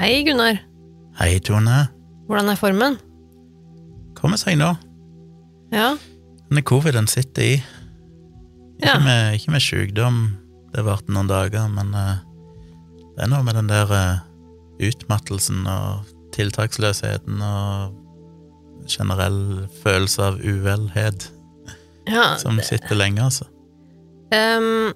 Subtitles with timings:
[0.00, 0.56] Hei, Gunnar.
[1.18, 1.82] Hei, Tone.
[2.26, 2.94] Hvordan er formen?
[4.16, 4.70] Kommer seg nå.
[5.74, 5.92] Ja,
[6.50, 7.52] Denne coviden sitter i.
[8.80, 8.94] Ikke, Ja.
[8.98, 10.16] med, ikke med sykdom,
[10.74, 12.16] det varte noen dager, men uh,
[13.14, 14.24] det er noe med den der uh,
[14.80, 21.28] utmattelsen og tiltaksløsheten og generell følelse av uvelhet
[22.08, 22.36] ja.
[22.40, 23.44] som sitter lenge, altså.
[24.32, 24.94] Em,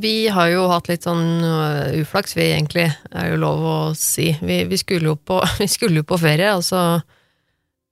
[0.00, 4.32] vi har jo hatt litt sånn øh, uflaks, vi egentlig, er jo lov å si.
[4.42, 6.80] Vi, vi, skulle, jo på, vi skulle jo på ferie, og så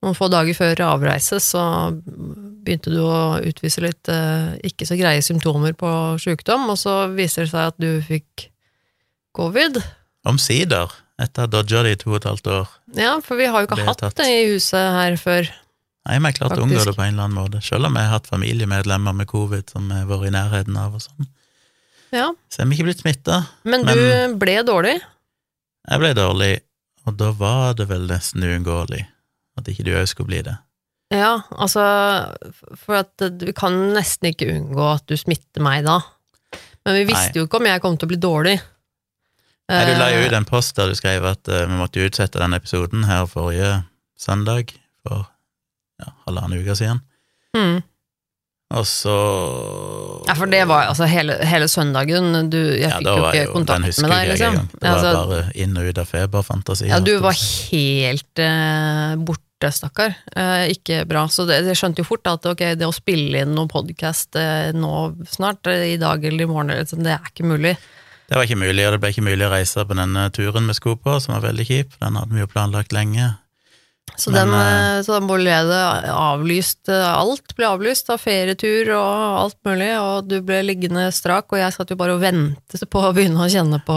[0.02, 1.62] noen få dager før avreise så
[1.95, 5.91] begynte du å utvise litt eh, ikke så greie symptomer på
[6.23, 8.48] sykdom, og så viser det seg at du fikk
[9.38, 9.79] covid.
[10.29, 10.91] Omsider,
[11.23, 12.73] etter å ha dodga det i to og et halvt år.
[12.98, 15.51] Ja, for vi har jo ikke Det hatt det i huset her før.
[16.02, 18.02] Nei, vi har klart å unngå det på en eller annen måte, selv om vi
[18.02, 21.30] har hatt familiemedlemmer med covid som har vært i nærheten av og sånn.
[22.13, 23.38] Ja, Så er vi ikke blitt smitta.
[23.65, 24.99] Men, Men- du ble dårlig.
[25.88, 26.51] Jeg ble dårlig,
[27.07, 29.07] og da var det vel nesten uunngåelig
[29.59, 30.55] at ikke du òg skulle bli det.
[31.13, 31.83] Ja, altså
[32.79, 35.99] For at du kan nesten ikke unngå at du smitter meg da.
[36.87, 37.40] Men vi visste Nei.
[37.40, 38.55] jo ikke om jeg kom til å bli dårlig.
[39.71, 42.02] Nei, Du la jo Eh, ut en post der du skrev at uh, vi måtte
[42.05, 43.85] utsette den episoden her forrige
[44.18, 44.73] søndag,
[45.07, 45.27] for
[46.01, 47.01] ja, halvannen uke siden.
[47.57, 47.83] mm.
[48.73, 49.15] Og så
[50.28, 53.52] Ja, for det var altså hele, hele søndagen du, Jeg Ja, fikk jo ikke jo-
[53.52, 54.52] kontakt med deg, jeg liksom.
[54.54, 54.68] engang.
[54.73, 56.87] Det var Altså, bare inn og ut av feberfantasi.
[56.88, 60.15] ja, du var jeg helt eh, borte, stakkar.
[60.34, 61.26] Eh, ikke bra.
[61.28, 64.72] Så det, jeg skjønte jo fort at okay, det å spille inn noen podkast eh,
[64.72, 64.94] nå
[65.28, 67.76] snart, eh, i dag eller i morgen, liksom, det er ikke mulig.
[68.28, 70.72] Det var ikke mulig, og det ble ikke mulig å reise på denne turen vi
[70.78, 71.98] skulle på, som var veldig kjip.
[72.00, 73.34] Den hadde vi jo planlagt lenge.
[74.16, 78.93] Så, Men, den, eh, eh, så den boligledet avlyste eh, alt ble avlyst av ferietur
[78.97, 82.84] og alt mulig, og du ble liggende strak, og jeg satt jo bare og ventet
[82.93, 83.97] på å begynne å kjenne på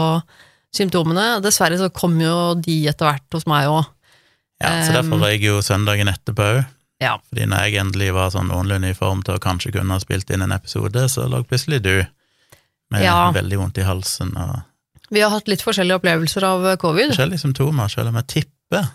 [0.76, 1.42] symptomene.
[1.44, 3.84] Dessverre så kom jo de etter hvert hos meg òg.
[4.62, 6.62] Ja, Så derfor røyk jo søndagen etterpå òg.
[7.02, 7.18] Ja.
[7.28, 10.30] Fordi når jeg endelig var sånn noenlunde i form til å kanskje kunne ha spilt
[10.32, 12.06] inn en episode, så lå plutselig du
[12.90, 13.32] med Ja.
[13.34, 14.62] veldig vondt i halsen og
[15.12, 17.12] Vi har hatt litt forskjellige opplevelser av eh, covid.
[17.12, 18.88] forskjellige symptomer, selv om jeg tipper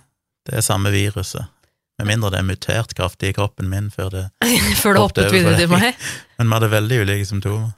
[0.49, 1.45] det er samme viruset.
[2.01, 4.23] Med mindre det er mutert kraftig i kroppen min før det
[4.81, 5.93] Før det hoppet videre til meg.
[6.39, 7.71] Men vi hadde veldig ulike symptomer.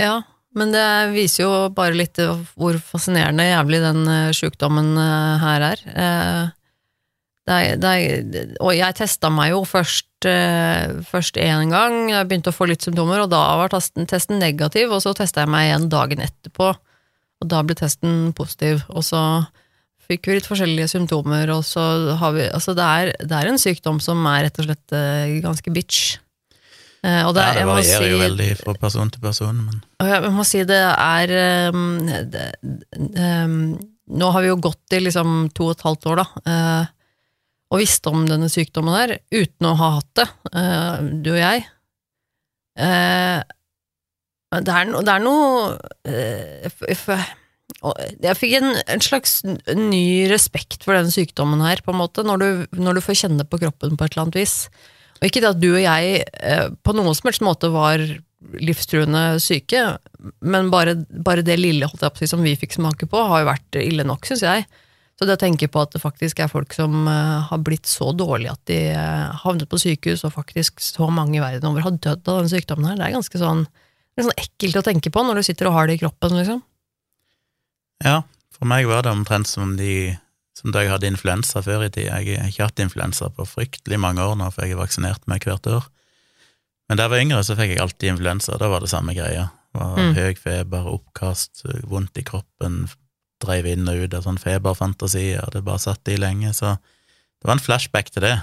[0.00, 0.16] Ja,
[0.58, 2.18] men det viser jo bare litt
[2.58, 5.82] hvor fascinerende jævlig den eh, sjukdommen eh, her er.
[5.92, 6.46] Eh,
[7.48, 10.04] Det er, det er, og jeg testa meg jo først
[11.08, 14.90] først én gang, jeg begynte å få litt symptomer, og da var testen, testen negativ,
[14.90, 16.72] og så testa jeg meg igjen dagen etterpå,
[17.38, 19.22] og da ble testen positiv, og så
[20.08, 21.82] fikk vi litt forskjellige symptomer, og så
[22.20, 25.36] har vi Altså, det er, det er en sykdom som er rett og slett eh,
[25.44, 26.16] ganske bitch.
[27.04, 30.44] Eh, det, Ja, det varierer si, jo veldig fra person til person, men jeg må
[30.46, 31.34] si det er
[31.70, 31.98] um,
[32.32, 36.26] det, um, Nå har vi jo gått i liksom to og et halvt år, da,
[36.48, 36.84] eh,
[37.68, 40.24] og visste om denne sykdommen her, uten å ha hatt det,
[40.56, 41.66] eh, du og jeg.
[44.48, 45.76] Det er, no, det er noe
[47.78, 52.40] Jeg fikk en, en slags ny respekt for denne sykdommen her, på en måte, når
[52.42, 54.56] du, når du får kjenne på kroppen på et eller annet vis.
[55.18, 58.02] Og ikke det at du og jeg eh, på noen som helst måte var
[58.62, 59.84] livstruende syke,
[60.46, 63.80] men bare, bare det lille holdt jeg som vi fikk smake på, har jo vært
[63.82, 64.66] ille nok, syns jeg.
[65.18, 68.12] Så det å tenke på at det faktisk er folk som eh, har blitt så
[68.14, 71.98] dårlige at de eh, havnet på sykehus, og faktisk så mange i verden over har
[71.98, 75.14] dødd av denne sykdommen her, det er ganske sånn, det er sånn ekkelt å tenke
[75.14, 76.62] på når du sitter og har det i kroppen, liksom.
[78.04, 78.22] Ja.
[78.58, 80.16] For meg var det omtrent som de
[80.58, 82.08] som da jeg hadde influensa før i tid.
[82.08, 85.44] Jeg har ikke hatt influensa på fryktelig mange år nå, for jeg er vaksinert meg
[85.46, 85.84] hvert år.
[86.88, 88.56] Men da jeg var yngre, så fikk jeg alltid influensa.
[88.58, 89.50] Da var det samme greia.
[89.70, 90.14] Det var Mm.
[90.16, 92.88] Høy feber, oppkast, vondt i kroppen,
[93.38, 95.46] dreiv inn og ut av sånn feberfantasier.
[95.52, 96.74] Det bare satt i lenge, så
[97.38, 98.40] det var en flashback til det.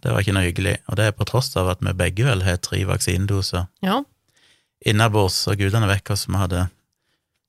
[0.00, 0.78] Det var ikke noe hyggelig.
[0.88, 4.02] Og det er på tross av at vi begge vel har tre vaksinedoser Ja,
[4.86, 6.70] innabords, og gudene vekk oss, vi hadde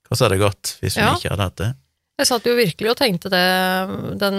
[0.07, 1.15] hvordan hadde det gått hvis vi Ja.
[1.17, 1.71] ikke hadde hatt det.
[2.19, 3.43] jeg satt jo virkelig og tenkte det,
[4.21, 4.37] den,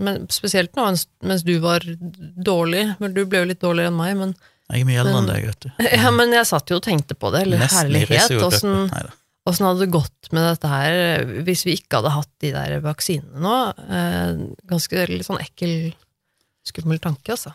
[0.00, 0.86] men spesielt nå
[1.22, 4.34] mens, du var dårlig, men du ble jo litt dårligere enn meg, men,
[4.70, 5.70] Jeg er mye eldre enn deg, vet du.
[6.04, 9.10] ja, men jeg satt jo og tenkte på det, eller Nesten herlighet, åssen
[9.48, 13.40] Åssen hadde det gått med dette her hvis vi ikke hadde hatt de der vaksinene
[13.40, 13.54] nå?
[13.88, 15.94] Eh, ganske litt sånn ekkel,
[16.68, 17.54] skummel tanke, altså.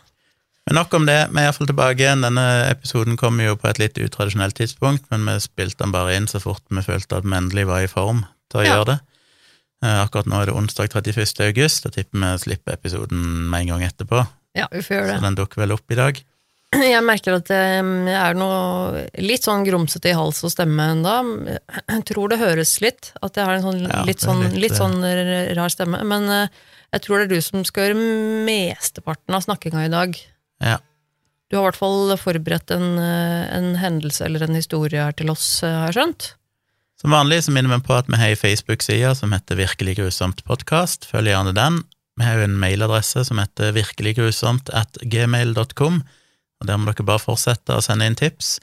[0.65, 1.17] Men nok om det.
[1.29, 2.23] Vi er iallfall tilbake igjen.
[2.25, 6.25] Denne episoden kom jo på et litt utradisjonelt tidspunkt, men vi spilte den bare inn
[6.31, 8.71] så fort vi følte at vi endelig var i form til å Ja.
[8.73, 9.00] gjøre det.
[9.83, 11.39] Eh, Akkurat nå er det onsdag 31.
[11.45, 11.85] august.
[11.85, 15.17] og tipper vi slipper episoden med en gang etterpå, Ja, vi får gjøre det.
[15.19, 16.23] så den dukker vel opp i dag.
[16.73, 17.61] Jeg merker at det
[18.07, 21.21] jeg er noe litt sånn grumsete i hals og stemme enda.
[21.88, 24.71] Jeg tror det høres litt, at jeg har en sånn, Ja, litt, sånn, litt, litt
[24.71, 26.01] eh, sånn rar stemme.
[26.03, 26.47] Men eh,
[26.91, 30.18] jeg tror det er du som skal gjøre mesteparten av snakkinga i dag.
[30.63, 30.80] Ja.
[31.50, 35.30] Du har i hvert fall forberedt en, eh, en hendelse eller en historie her til
[35.30, 36.34] oss, eh, har jeg skjønt.
[37.02, 40.44] Som vanlig så minner vi på at vi har ei Facebook-side som heter Virkelig grusomt
[40.48, 41.06] podkast.
[41.06, 41.84] Følg gjerne den.
[42.18, 46.04] Vi har jo en mailadresse som heter virkeliggrusomt at gmail.com,
[46.62, 48.60] og der må dere bare fortsette å sende inn tips.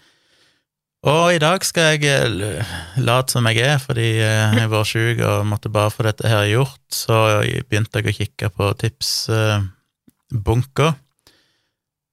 [1.05, 2.65] Og i dag skal jeg eh,
[2.97, 6.81] late som jeg er, fordi jeg var sjuk og måtte bare få dette her gjort,
[6.91, 9.73] så begynte jeg å kikke på tipsbunker.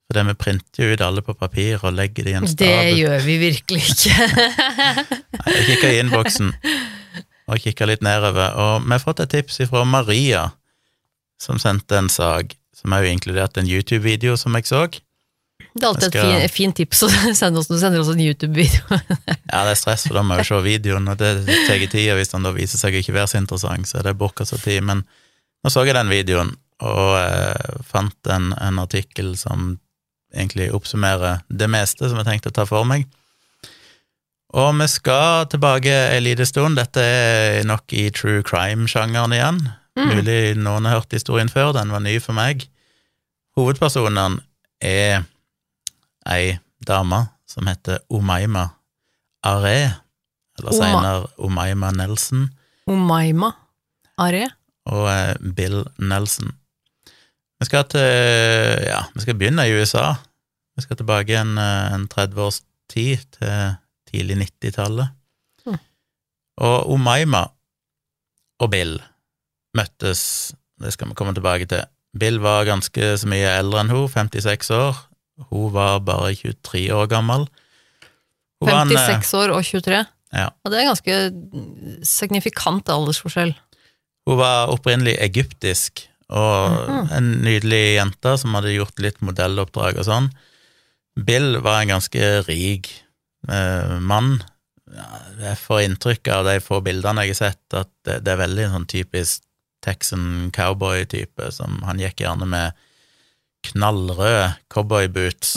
[0.09, 2.69] For det vi printer jo ut alle på papir og legger det i en Det
[2.97, 4.29] gjør vi virkelig ikke.
[5.45, 6.47] Nei, Jeg kikka i innboksen
[7.49, 10.47] og kikka litt nedover, og vi har fått et tips fra Maria,
[11.41, 14.83] som sendte en sak, som jo inkludert en YouTube-video som jeg så.
[14.89, 18.09] Det er alltid skal- et fin, fint tips å sende oss når du sender oss
[18.13, 18.81] en YouTube-video.
[19.49, 21.33] Ja, det er stress, for da må jeg jo se videoen, og det
[21.67, 24.09] tar tid, og hvis den da viser seg å ikke være så interessant, så er
[24.09, 24.85] det bortkasta tid.
[24.89, 25.05] Men
[25.61, 26.53] nå så jeg den videoen,
[26.85, 29.77] og eh, fant en, en artikkel som
[30.33, 33.07] egentlig oppsummerer det meste som jeg tenkte å ta for meg.
[34.57, 36.79] Og vi skal tilbake en liten stund.
[36.79, 39.59] Dette er nok i true crime-sjangeren igjen.
[39.99, 40.09] Mm.
[40.09, 42.65] Mulig noen har hørt historien før, den var ny for meg.
[43.57, 44.39] Hovedpersonen
[44.81, 45.25] er
[46.29, 48.69] ei dame som heter Omaima
[49.43, 49.75] Are,
[50.59, 52.49] eller senere Omaima Nelson,
[52.89, 53.51] Omaima
[54.19, 54.45] Are.
[54.89, 56.53] og eh, Bill Nelson.
[57.59, 60.13] Vi skal til Ja, vi skal begynne i USA.
[60.79, 63.75] Vi skal tilbake en, eh, en 30 års tid, til
[64.09, 65.09] tidlig 90-tallet.
[65.65, 65.77] Mm.
[66.57, 67.43] Og Omaima
[68.59, 68.97] og Bill
[69.77, 71.83] møttes Det skal vi komme tilbake til.
[72.17, 74.95] Bill var ganske så mye eldre enn hun, 56 år.
[75.49, 77.43] Hun var bare 23 år gammel.
[78.61, 80.05] Hun var en, eh, 56 år og 23.
[80.33, 80.49] Ja.
[80.63, 83.53] Og det er ganske signifikant aldersforskjell.
[84.27, 90.27] Hun var opprinnelig egyptisk, og en nydelig jente som hadde gjort litt modelloppdrag og sånn.
[91.25, 92.89] Bill var en ganske rik
[93.49, 94.37] eh, mann.
[95.41, 98.67] Jeg får inntrykk av de få bildene jeg har sett, at det, det er veldig
[98.75, 99.43] sånn typisk
[99.85, 102.77] Texan cowboy-type, som han gikk gjerne med
[103.69, 105.53] knallrøde cowboyboots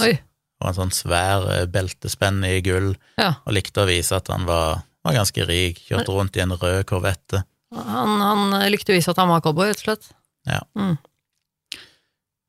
[0.63, 3.33] og en sånn svær eh, beltespenn i gull, Ja.
[3.47, 6.85] og likte å vise at han var, var ganske rik, kjørte rundt i en rød
[6.87, 7.43] korvette.
[7.75, 10.13] Han, han likte å vise at han var cowboy, rett og slett.
[10.49, 10.63] Ja.
[10.79, 10.97] Mm.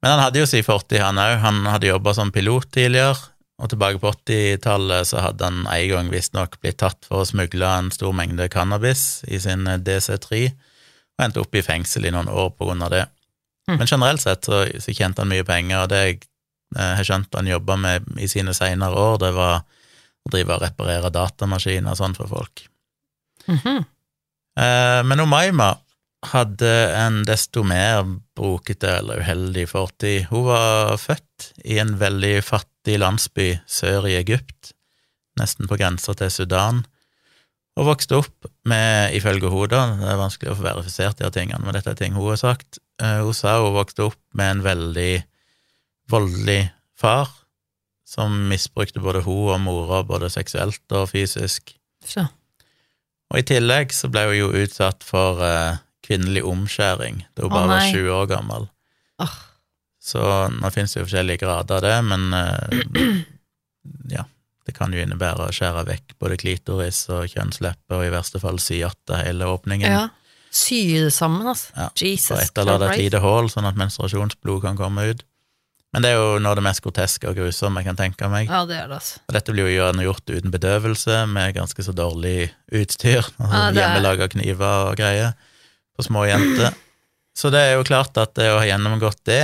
[0.03, 1.37] Men han hadde jo sin fortid, han òg.
[1.43, 3.15] Han hadde jobba som pilot tidligere,
[3.61, 7.69] og tilbake på 80-tallet så hadde han en gang visstnok blitt tatt for å smugle
[7.69, 10.41] en stor mengde cannabis i sin DC3,
[11.13, 13.05] og endte opp i fengsel i noen år på grunn av det.
[13.69, 13.77] Mm.
[13.77, 16.19] Men generelt sett så, så tjente han mye penger, og det jeg
[16.75, 20.65] eh, har skjønt han jobba med i sine seinere år, det var å drive og
[20.65, 22.65] reparere datamaskiner og sånn for folk.
[23.47, 23.85] Mhm.
[24.59, 25.71] Eh, Men Omaima
[26.31, 28.05] hadde en desto mer
[28.37, 30.29] brokete eller uheldig fortid.
[30.31, 34.73] Hun var født i en veldig fattig landsby sør i Egypt,
[35.39, 36.83] nesten på grensa til Sudan,
[37.73, 41.63] og vokste opp med, ifølge henne, det er vanskelig å få verifisert de her tingene,
[41.63, 44.65] men dette er ting hun har sagt, eh, hun sa hun vokste opp med en
[44.67, 45.13] veldig
[46.13, 46.67] voldelig
[46.99, 47.31] far,
[48.05, 51.73] som misbrukte både hun og mora, både seksuelt og fysisk.
[52.05, 52.27] Så.
[53.33, 57.71] Og i tillegg så ble hun jo utsatt for eh, kvinnelig omskjæring da hun bare
[57.71, 58.69] var 20 år gammel.
[59.23, 59.35] Oh.
[60.03, 63.21] Så nå finnes det jo forskjellige grader av det, men eh,
[64.11, 64.25] ja,
[64.67, 68.59] det kan jo innebære å skjære vekk både klitoris og kjønnslepper, og i verste fall
[68.59, 69.91] sy att hele åpningen.
[69.91, 70.09] Ja.
[70.53, 71.71] Sy det sammen, altså.
[71.75, 75.23] Ja, Jesus og etterlate et lite hull, sånn at menstruasjonsblod kan komme ut.
[75.93, 78.49] Men det er jo noe av det mest groteske og grusomme jeg kan tenke meg.
[78.49, 79.21] Ja, det er det, altså.
[79.29, 83.23] Og dette blir jo gjort uten bedøvelse, med ganske så dårlig utstyr.
[83.37, 85.33] Altså Ja, Hjemmelaga kniver og greier
[85.97, 86.73] på små jenter.
[87.37, 89.43] Så det er jo klart at det å ha gjennomgått det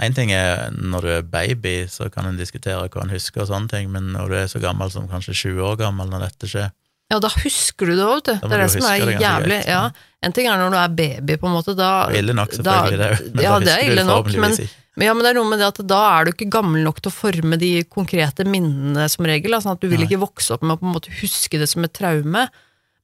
[0.00, 3.48] En ting er når du er baby, så kan en diskutere hva en husker og
[3.50, 6.48] sånne ting, men når du er så gammel som kanskje 20 år gammel når dette
[6.48, 6.70] skjer
[7.10, 8.32] Ja, da husker du det òg, vet du.
[8.38, 9.48] Da Det er du det som er det jævlig.
[9.50, 9.66] greit.
[9.66, 9.80] Ja.
[10.22, 12.54] En ting er når du er baby, på en måte, da Det er ille nok,
[12.54, 14.66] selvfølgelig, det, er jo- men ja, da det er husker du ille nok, forhåpentligvis men-
[14.68, 14.76] ikke.
[15.00, 17.10] Ja, men det er noe med det at da er du ikke gammel nok til
[17.10, 19.52] å forme de konkrete minnene som regel.
[19.58, 21.84] Altså at du vil ikke vokse opp med å på en måte huske det som
[21.84, 22.48] et traume.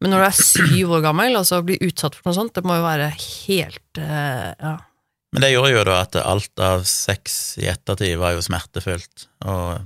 [0.02, 2.76] Men når du er syv år gammel, altså bli utsatt for noe sånt, det må
[2.78, 4.76] jo være helt eh, ja.
[5.34, 9.84] Men det gjorde jo da at alt av sex i ettertid var jo smertefullt, og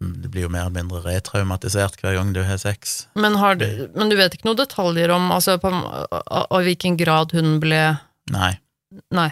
[0.00, 3.02] det blir jo mer eller mindre retraumatisert hver gang du har sex.
[3.12, 7.34] Men, har du, men du vet ikke noen detaljer om altså, på, av, hvilken grad
[7.36, 7.82] hun ble
[8.30, 8.54] Nei.
[9.12, 9.28] Nei.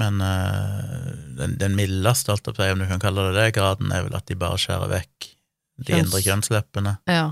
[0.00, 1.06] Men eh,
[1.38, 4.26] den, den mildeste, alt opp, om du kan kalle det det, graden er vel at
[4.30, 5.30] de bare skjærer vekk
[5.86, 6.96] de indre kjønnsleppene.
[7.08, 7.28] Ja.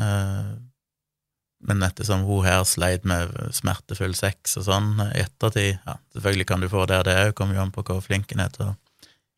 [0.00, 0.52] Eh,
[1.62, 6.64] men ettersom hun her sleit med smertefull sex og sånn i ettertid ja, Selvfølgelig kan
[6.64, 8.74] du få det, det òg, kommer jo an på hvor flink en er til å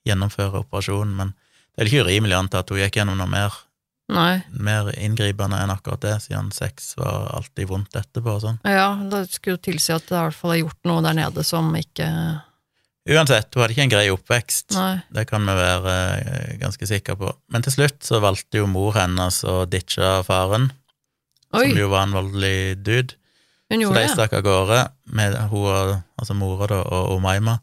[0.09, 1.35] gjennomføre operasjonen, men
[1.75, 3.55] det er ikke urimelig å anta at hun gikk gjennom noe mer,
[4.09, 8.59] mer inngripende enn akkurat det, siden sex var alltid vondt etterpå og sånn.
[8.69, 11.45] Ja, det skulle jo tilsi at det i hvert fall er gjort noe der nede
[11.47, 12.09] som ikke
[13.05, 14.73] Uansett, hun hadde ikke en grei oppvekst.
[14.79, 14.95] Nei.
[15.13, 17.35] Det kan vi være eh, ganske sikre på.
[17.53, 20.71] Men til slutt så valgte jo mor hennes å ditche faren,
[21.53, 23.19] Oi, som jo var en voldelig dude.
[23.69, 24.81] Så de stakk av gårde
[25.17, 27.59] med hun altså mora da, og Omaima.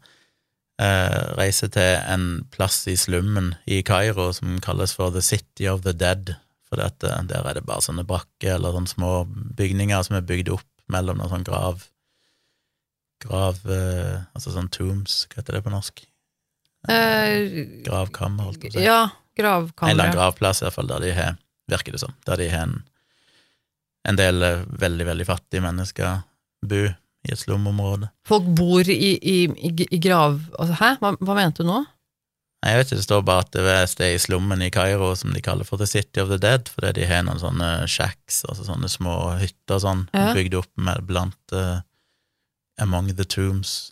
[0.82, 5.82] Eh, reiser til en plass i slummen i Kairo som kalles for The City of
[5.86, 6.36] the Dead.
[6.70, 9.12] For dette, der er det bare sånne brakker eller sånne små
[9.58, 11.82] bygninger som er bygd opp mellom noen sånn grav
[13.22, 16.02] Grav eh, Altså sånn tombs, hva heter det på norsk?
[16.90, 18.86] Eh, Gravkammer, holdt jeg på å si.
[18.88, 19.00] ja,
[19.38, 19.90] gravkammer.
[19.92, 21.36] En eller annen gravplass, i hvert fall, der de har,
[21.70, 22.80] virker det som, der de har en,
[24.10, 26.24] en del eh, veldig, veldig fattige mennesker
[26.66, 26.82] bo
[27.22, 28.08] i et slumområde.
[28.26, 30.40] Folk bor i, i, i, i grav...
[30.58, 30.88] Altså, hæ?
[30.98, 31.84] Hva, hva mente du nå?
[32.66, 35.12] Jeg vet ikke, det står bare at det er et sted i slummen i Kairo
[35.18, 38.42] som de kaller for The City of the Dead, fordi de har noen sånne shacks,
[38.50, 40.28] altså sånne små hytter sånn, Ja.
[40.34, 41.80] bygd opp med blant eh,
[42.80, 43.90] Among the Tombs.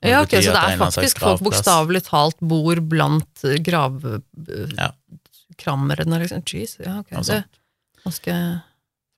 [0.00, 3.60] Ja, ok, Så det er faktisk folk bokstavelig talt bor blant eh,
[4.78, 4.92] Ja.
[6.22, 6.42] liksom?
[6.48, 7.10] Jeez, ja, ok.
[7.10, 7.44] Det
[8.04, 8.36] ganske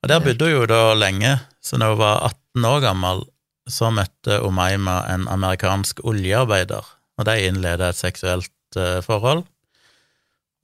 [0.03, 3.23] Og der bodde hun jo da lenge, så når hun var 18 år gammel,
[3.69, 6.83] så møtte Omaima en amerikansk oljearbeider,
[7.17, 9.45] og de innleda et seksuelt uh, forhold.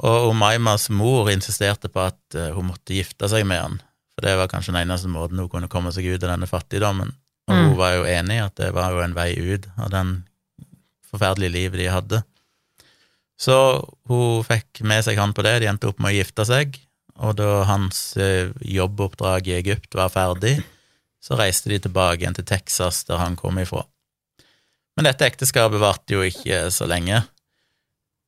[0.03, 3.79] Og Omaimas mor insisterte på at uh, hun måtte gifte seg med han,
[4.11, 7.15] for det var kanskje den eneste måten hun kunne komme seg ut av denne fattigdommen.
[7.49, 7.67] Og Mm.
[7.69, 10.11] hun var jo enig i at det var jo en vei ut av den
[11.09, 12.23] forferdelige livet de hadde.
[13.39, 13.55] Så
[14.09, 16.77] hun fikk med seg han på det, de endte opp med å gifte seg,
[17.17, 20.59] og da hans eh, jobboppdrag i Egypt var ferdig,
[21.23, 23.85] så reiste de tilbake igjen til Texas, der han kom ifra.
[24.95, 27.23] Men dette ekteskapet varte jo ikke så lenge,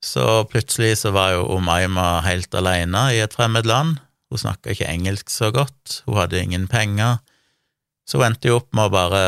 [0.02, 4.00] så plutselig så var jo Omaima helt alene i et fremmed land.
[4.32, 7.20] Hun snakka ikke engelsk så godt, hun hadde ingen penger,
[8.08, 9.24] så hun endte jo opp med å bare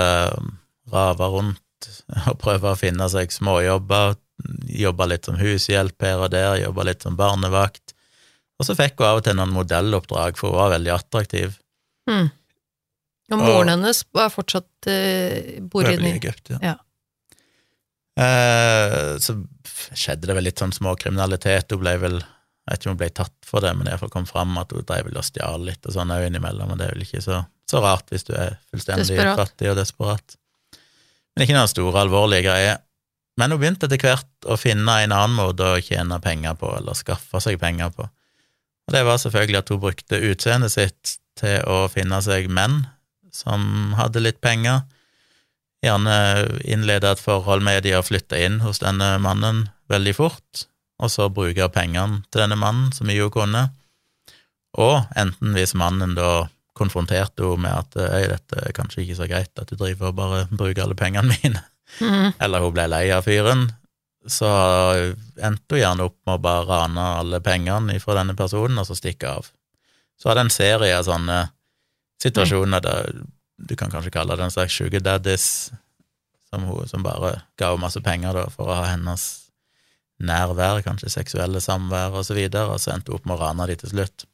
[0.93, 1.89] rave rundt
[2.31, 4.15] og prøve å finne seg småjobber,
[4.67, 7.93] jobba litt som hushjelp her og der, jobba litt som barnevakt.
[8.59, 11.59] Og så fikk hun av og til noen modelloppdrag, for hun var veldig attraktiv.
[12.09, 12.31] Mm.
[13.33, 16.73] Og moren hennes var fortsatt uh, bor i Egypt, ja.
[16.73, 16.79] Ja.
[18.13, 19.33] Eh, så
[19.97, 21.73] skjedde det vel litt sånn småkriminalitet.
[21.73, 22.19] Hun ble vel
[22.63, 24.85] Jeg vet ikke om hun ble tatt for det, men iallfall kom fram at hun
[24.87, 27.81] drev og stjal litt og sånn òg innimellom, og det er vel ikke så, så
[27.83, 29.39] rart hvis du er fullstendig Desperat.
[29.39, 30.35] fattig og desperat.
[31.33, 32.81] Men ikke noen store, alvorlige greier.
[33.39, 36.97] Men hun begynte etter hvert å finne en annen måte å tjene penger på, eller
[36.97, 38.05] skaffe seg penger på.
[38.83, 42.83] Og det var selvfølgelig at hun brukte utseendet sitt til å finne seg menn
[43.33, 44.83] som hadde litt penger,
[45.83, 46.17] gjerne
[46.69, 50.67] innlede et forhold med de og flytte inn hos denne mannen veldig fort,
[51.01, 53.63] og så bruke pengene til denne mannen så mye hun kunne.
[54.79, 56.45] Og enten hvis mannen da
[56.77, 60.15] konfronterte henne med at «Øy, dette er kanskje ikke så greit at du driver og
[60.17, 61.61] bare bruker alle pengene mine,
[62.01, 62.31] Mm.
[62.41, 63.67] eller hun ble lei av fyren,
[64.25, 64.47] så
[65.37, 68.95] endte hun gjerne opp med å bare rane alle pengene fra denne personen og så
[68.97, 69.51] stikke av.
[70.17, 71.37] Så hadde en serie av sånne
[72.23, 73.11] situasjoner der
[73.61, 75.45] du kan kanskje kalle det en slags sugar daddies,
[76.49, 79.27] som, hun, som bare ga henne masse penger da, for å ha hennes
[80.23, 83.67] nærvær, kanskje seksuelle samvær og så videre, og så endte hun opp med å rane
[83.69, 84.25] de til slutt.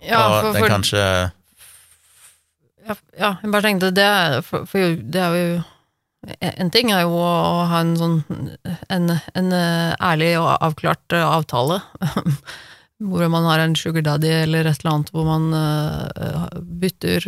[0.00, 1.02] Ja, og for, den kanskje
[2.88, 4.08] ja, ja, jeg bare tenkte det,
[4.46, 5.60] for, for det er jo
[6.44, 8.16] En ting er jo å ha en sånn
[8.92, 11.78] en, en ærlig og avklart avtale,
[13.08, 17.24] hvor man har en sugar daddy eller et eller annet hvor man eh, bytter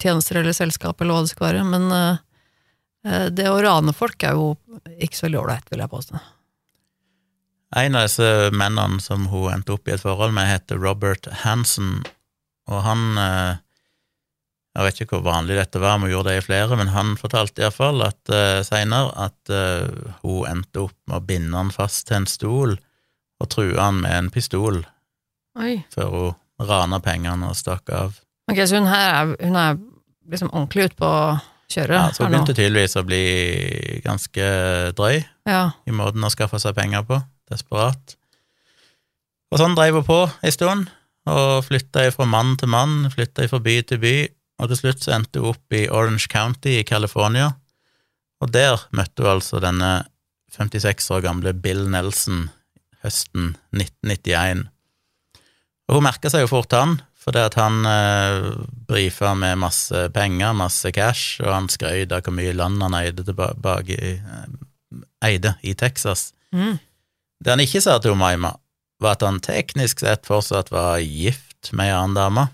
[0.00, 4.40] tjenester eller selskap eller hva det skal være, men eh, det å rane folk er
[4.40, 4.54] jo
[4.96, 6.22] ikke så veldig ålreit, vil jeg påstå.
[7.76, 12.00] En av disse mennene som hun endte opp i et forhold med, heter Robert Hansen,
[12.70, 13.60] og han eh,
[14.74, 17.16] Jeg vet ikke hvor vanlig dette var, om hun gjorde det i flere, men han
[17.18, 19.88] fortalte iallfall uh, seinere at eh,
[20.22, 22.76] hun endte opp med å binde han fast til en stol
[23.40, 24.84] og true han med en pistol
[25.58, 25.80] Oi.
[25.90, 28.14] før hun rana pengene og stakk av.
[28.52, 29.80] Ok, så hun her er, hun er
[30.30, 31.24] liksom ordentlig ute på å
[31.70, 33.24] kjøre Ja, så hun begynte tydeligvis å bli
[34.06, 34.46] ganske
[34.94, 35.62] drøy Ja.
[35.82, 38.16] i måten å skaffe seg penger på, desperat.
[39.50, 40.90] Og sånn dreiv hun på ei stund,
[41.30, 44.14] og flytta fra mann til mann, flytta fra by til by,
[44.60, 47.54] og til slutt så endte hun opp i Orange County i California,
[48.40, 50.06] Og der møtte hun altså denne
[50.56, 52.46] 56 år gamle Bill Nelson
[53.04, 54.64] høsten 1991.
[55.88, 58.46] Og hun merka seg jo fort han, fordi at han eh,
[58.88, 63.26] brifa med masse penger, masse cash, og han skrøt av hvor mye land han eide,
[63.26, 64.46] tilbake, eh,
[65.28, 66.30] eide i Texas.
[66.56, 66.78] Mm.
[67.40, 68.54] Det han ikke sa til Omaima
[69.00, 72.46] var at han teknisk sett fortsatt var gift med ei annen dame.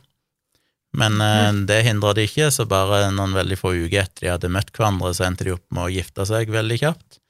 [0.97, 4.53] Men eh, det hindra det ikke, så bare noen veldig få uker etter de hadde
[4.55, 7.21] møtt hverandre, så endte de opp med å gifte seg veldig kjapt.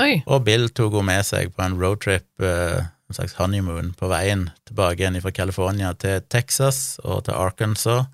[0.00, 0.22] Oi.
[0.24, 4.48] Og Bill tok henne med seg på en roadtrip, eh, en slags honeymoon, på veien
[4.64, 8.08] tilbake igjen fra California til Texas og til Arkansas,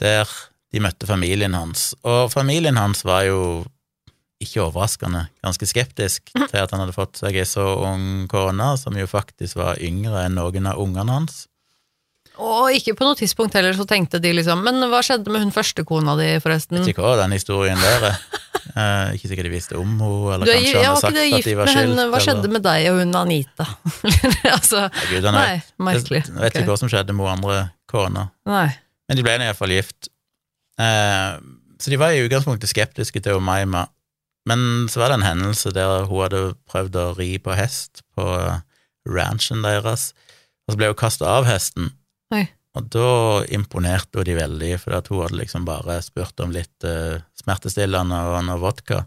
[0.00, 0.30] der
[0.74, 1.92] de møtte familien hans.
[2.06, 3.40] Og familien hans var jo
[4.44, 8.96] ikke overraskende, ganske skeptisk til at han hadde fått seg ei så ung kone, som
[8.98, 11.44] jo faktisk var yngre enn noen av ungene hans.
[12.42, 15.52] Og ikke på noe tidspunkt heller så tenkte de liksom Men hva skjedde med hun
[15.54, 16.80] første kona di, forresten?
[16.80, 18.16] Vet ikke hva den historien der er.
[18.74, 21.36] Eh, ikke sikkert de visste om henne, eller er, kanskje ja, han hadde har sagt
[21.36, 21.90] at de var skilt.
[21.92, 22.06] henne?
[22.10, 23.66] Hva skjedde med deg og hun Anita?
[24.56, 25.50] altså, nei, Gud, nei,
[25.90, 26.22] merkelig.
[26.26, 27.58] Jeg vet ikke hva som skjedde med andre
[27.90, 28.24] kona.
[28.50, 28.66] Nei.
[29.06, 30.08] Men de ble nå iallfall gift.
[30.80, 31.36] Eh,
[31.78, 33.84] så de var i utgangspunktet skeptiske til Umayma,
[34.48, 38.26] men så var det en hendelse der hun hadde prøvd å ri på hest på
[39.08, 40.12] ranchen deres,
[40.64, 41.90] og så ble hun kasta av hesten.
[42.34, 42.44] Oi.
[42.74, 43.08] Og da
[43.54, 48.20] imponerte hun de veldig, for at hun hadde liksom bare spurt om litt uh, smertestillende
[48.32, 49.04] og noe vodka,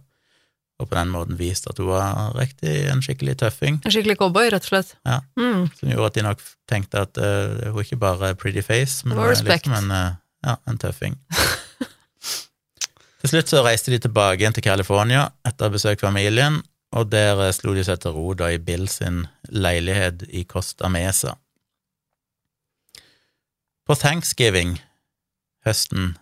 [0.77, 4.51] og på den måten vist at hun var riktig en skikkelig tøffing, En skikkelig cowboy,
[4.53, 4.93] rett og slett.
[5.09, 5.19] Ja.
[5.39, 5.67] Mm.
[5.73, 9.17] som gjorde at de nok tenkte at uh, hun ikke bare er pretty face, men
[9.17, 11.17] hun er liksom en, uh, ja, en tøffing.
[13.21, 16.61] til slutt så reiste de tilbake igjen til California etter å ha besøkt familien,
[16.95, 20.89] og der eh, slo de seg til ro da i Bill sin leilighet i Costa
[20.91, 21.35] Mesa.
[23.87, 24.77] På thanksgiving
[25.67, 26.17] høsten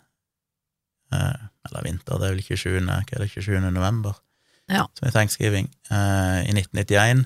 [1.14, 2.82] eh, Eller vinter, det er vel 27.
[2.86, 3.56] Hva er det, 27.
[3.74, 4.20] november?
[4.70, 4.84] Ja.
[4.98, 5.72] Som er thanksgiving.
[5.90, 7.26] eh, I 1991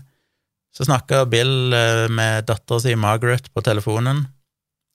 [0.75, 1.73] så snakka Bill
[2.13, 4.27] med dattera si Margaret på telefonen,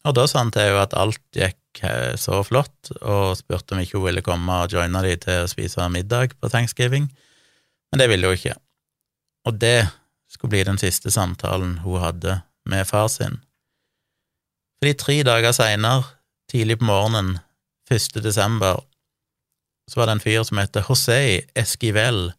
[0.05, 3.83] og da sa han til henne at alt gikk eh, så flott, og spurte om
[3.83, 7.09] ikke hun ville komme og joine de til å spise middag på thanksgiving,
[7.91, 8.57] men det ville hun ikke.
[9.49, 9.87] Og det
[10.33, 13.41] skulle bli den siste samtalen hun hadde med far sin.
[14.81, 16.05] Fordi tre dager seinere,
[16.51, 17.39] tidlig på morgenen,
[17.93, 18.21] 1.
[18.25, 18.83] desember,
[19.89, 21.21] så var det en fyr som heter José
[21.57, 22.33] Esquivel,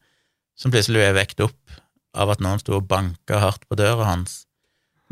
[0.57, 1.77] som plutselig ble vekt opp
[2.15, 4.44] av at noen sto og banka hardt på døra hans.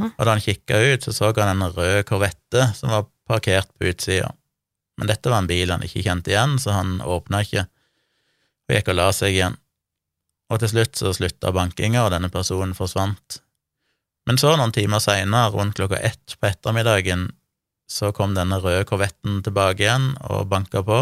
[0.01, 3.91] Og da han kikka ut, så så han en rød korvette som var parkert på
[3.91, 4.31] utsida.
[4.97, 7.65] Men dette var en bil han ikke kjente igjen, så han åpna ikke,
[8.67, 9.55] og gikk og la seg igjen.
[10.53, 13.39] Og til slutt så slutta bankinga, og denne personen forsvant.
[14.29, 17.31] Men så, noen timer seinere, rundt klokka ett på ettermiddagen,
[17.89, 20.99] så kom denne røde korvetten tilbake igjen og banka på,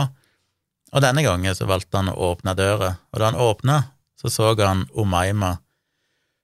[0.92, 3.78] og denne gangen så valgte han å åpne døra, og da han åpna,
[4.20, 5.58] så så han Umayma,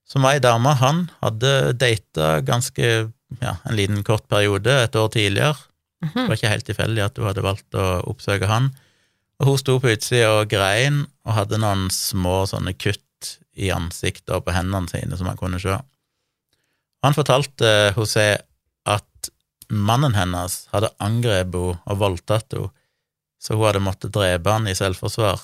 [0.08, 5.10] som var ei dame han hadde data ganske, ja, en liten kort periode et år
[5.14, 5.58] tidligere.
[6.02, 6.28] Det Mhm.
[6.30, 8.72] var ikke helt tilfeldig at hun hadde valgt å oppsøke han.
[9.40, 14.30] Og hun sto på utsida og grein, og hadde noen små sånne kutt i ansiktet
[14.36, 15.76] og på hendene sine som han kunne se.
[17.04, 18.38] Han fortalte José
[18.86, 19.30] at
[19.70, 22.72] mannen hennes hadde angrepet henne og voldtatt henne,
[23.42, 25.42] så hun hadde måttet drepe han i selvforsvar.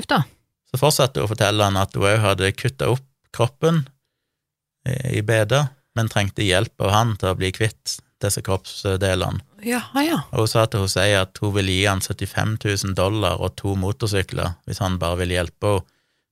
[0.00, 0.24] Ufta.
[0.70, 3.04] Så fortsatte hun å fortelle han at hun òg hadde kutta opp
[3.36, 9.42] kroppen i i beda, men trengte hjelp av han til å bli kvitt disse kroppsdelene.
[9.64, 10.22] Ja, ja.
[10.32, 13.74] Og hun sa til Hosei at hun ville gi han 75 000 dollar og to
[13.80, 15.86] motorsykler hvis han bare ville hjelpe henne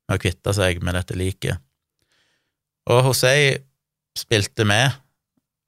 [0.08, 1.60] med å kvitte seg med dette liket.
[2.88, 3.58] Og Hosei
[4.16, 4.96] spilte med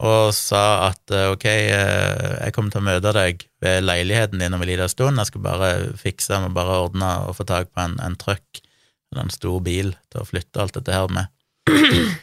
[0.00, 4.56] og sa at eh, ok, eh, jeg kommer til å møte deg ved leiligheten din
[4.56, 5.68] om en liten stund, jeg skal bare
[6.00, 8.62] fikse, med bare ordne og få tak på en, en truck
[9.12, 11.31] eller en stor bil til å flytte alt dette her med.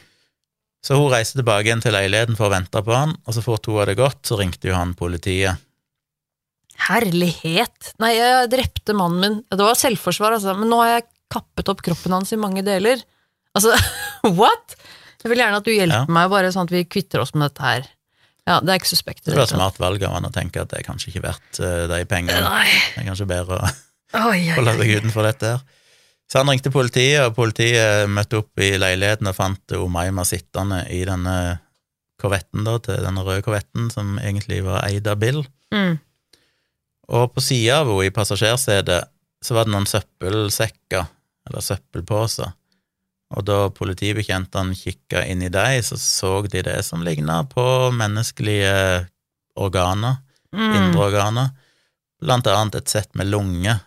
[0.86, 3.66] Så hun reiste tilbake igjen til leiligheten for å vente på han, og så fort
[3.66, 5.58] hun hadde gått, så ringte jo han politiet.
[6.88, 7.92] Herlighet!
[7.98, 9.38] Nei, jeg drepte mannen min.
[9.50, 13.02] Det var selvforsvar, altså, men nå har jeg kappet opp kroppen hans i mange deler.
[13.58, 13.74] Altså,
[14.38, 14.76] what?!
[15.18, 16.14] Jeg vil gjerne at du hjelper Ja.
[16.14, 17.88] meg, bare sånn at vi kvitter oss med dette her.
[18.48, 19.24] Ja, det er ikke suspekt.
[19.26, 21.58] Det var et smart valg av han å tenke at det er kanskje ikke verdt
[21.58, 22.38] eh, de pengene.
[22.46, 22.70] Nei.
[22.94, 25.66] Det er kanskje bedre å holde seg utenfor dette her.
[26.28, 31.00] Så han ringte politiet, og politiet møtte opp i leiligheten og fant Omaima sittende i
[31.08, 31.36] denne
[32.20, 35.40] korvetten, da, til denne røde korvetten, som egentlig var eid av Bill.
[35.72, 35.96] Mm.
[37.08, 39.08] Og på sida av henne, i passasjersetet,
[39.40, 41.06] så var det noen søppelsekker,
[41.48, 42.52] eller søppelposer.
[43.38, 47.64] Og da politibetjentene kikka inn i dem, så så de det som ligna på
[47.96, 49.06] menneskelige
[49.56, 50.72] organer, Mm.
[50.72, 51.48] indre organer,
[52.24, 53.82] blant annet et sett med lunger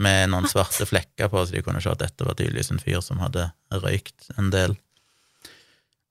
[0.00, 3.02] med noen svarte flekker på, så de kunne se at dette var tydeligvis en fyr
[3.04, 4.76] som hadde røykt en del.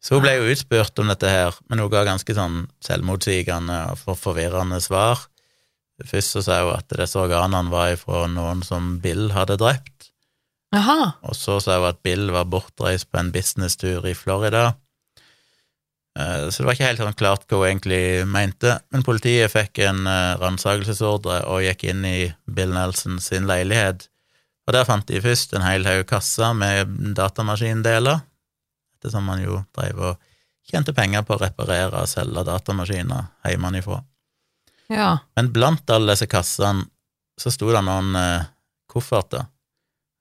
[0.01, 3.99] Så hun ble jo utspurt om dette her, men hun ga ganske sånn selvmotsigende og
[4.01, 5.27] for forvirrende svar.
[6.01, 10.09] Først så sa hun at disse organene var fra noen som Bill hadde drept,
[10.73, 11.17] Aha.
[11.21, 14.71] og så sa hun at Bill var bortreist på en businesstur i Florida.
[16.19, 19.79] Eh, Så det var ikke helt sånn klart hva hun egentlig mente, men politiet fikk
[19.85, 24.09] en eh, ransakelsesordre og gikk inn i Bill Nelson sin leilighet,
[24.67, 28.21] og der fant de først en hel haug kasser med datamaskindeler,
[28.97, 30.27] ettersom man jo drev og
[30.67, 34.03] tjente penger på å reparere og selge datamaskiner hjemmefra.
[34.91, 35.09] Ja.
[35.35, 36.85] Men blant alle disse kassene
[37.39, 38.51] så sto det noen eh,
[38.91, 39.47] kofferter,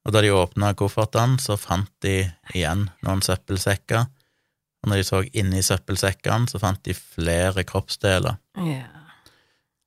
[0.07, 2.23] og da de åpna koffertene, så fant de
[2.55, 4.07] igjen noen søppelsekker,
[4.81, 8.39] og når de så inni søppelsekkene, så fant de flere kroppsdeler.
[8.57, 8.89] Yeah.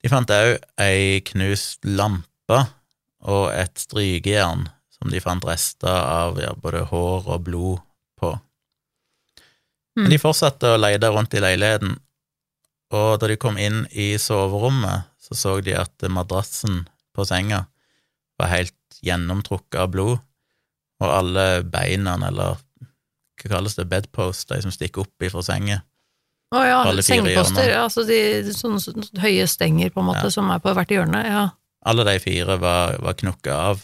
[0.03, 2.59] De fant òg ei knust lampe
[3.23, 7.83] og et strykejern som de fant rester av ja, både hår og blod
[8.19, 8.33] på.
[9.97, 11.97] Men de fortsatte å leide rundt i leiligheten,
[12.93, 16.83] og da de kom inn i soverommet, så så de at madrassen
[17.15, 17.63] på senga
[18.41, 20.17] var helt gjennomtrukket av blod,
[21.01, 22.59] og alle beina, eller
[23.41, 25.81] hva kalles det, bedpost, de som stikker opp ifra senga,
[26.53, 27.63] Å ja, sengeposter.
[27.65, 27.79] hjørner.
[27.81, 28.19] Altså de
[28.53, 30.29] sånne, sånne høye stenger, på en måte, Ja.
[30.29, 31.23] som er på hvert hjørne.
[31.25, 31.49] Ja.
[31.85, 33.81] alle de fire var, var knukket av.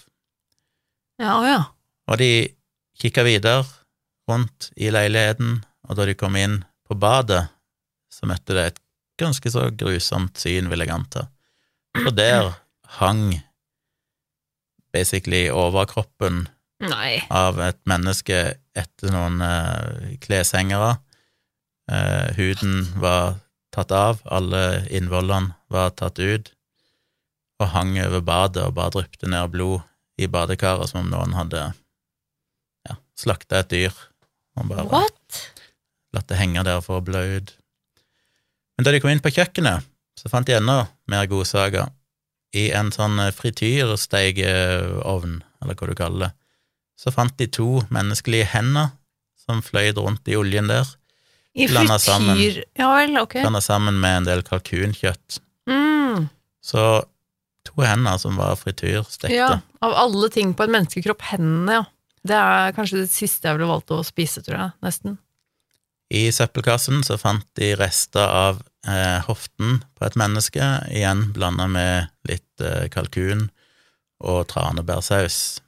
[1.20, 1.64] Ja, å ja.
[2.08, 2.56] Og de
[3.02, 3.66] kikka videre
[4.30, 7.50] rundt i leiligheten, og da de kom inn på badet,
[8.10, 8.80] så møtte de et
[9.20, 11.28] ganske så grusomt syn, vil jeg anta.
[11.98, 12.54] For der
[13.02, 13.42] hang
[14.94, 16.48] basically overkroppen
[16.80, 17.20] Nei.
[17.30, 20.96] av et menneske etter noen eh, kleshengere.
[21.92, 23.38] Eh, huden var
[23.74, 26.52] tatt av, alle innvollene var tatt ut,
[27.60, 29.82] og hang over badet og bare dryppet ned blod
[30.20, 31.62] i badekaret som om noen hadde
[32.88, 33.94] ja, slakta et dyr
[34.58, 35.44] og bare What?
[36.16, 37.50] latt det henge der for å blø ut.
[38.76, 39.86] Men da de kom inn på kjøkkenet,
[40.20, 40.78] så fant de enda
[41.12, 41.88] mer godsaker.
[42.58, 46.32] I en sånn frityrsteigeovn, eller hva du kaller det,
[47.00, 48.92] så fant de to menneskelige hender
[49.40, 50.88] som fløy rundt i oljen der,
[51.68, 52.38] Blanda sammen.
[52.78, 53.40] Ja vel, ok.
[53.42, 55.40] blanda sammen med en del kalkunkjøtt.
[55.68, 56.28] Mm.
[56.62, 56.84] Så
[57.68, 59.34] to hender som var frityrstekte.
[59.36, 61.88] Ja, av alle ting på en menneskekropp, hendene, ja.
[62.30, 64.72] Det er kanskje det siste jeg ville valgt å spise, tror jeg.
[64.84, 65.16] Nesten.
[66.12, 72.10] I søppelkassen så fant de rester av eh, hoften på et menneske, igjen blanda med
[72.28, 73.48] litt eh, kalkun
[74.20, 75.62] og tranebærsaus.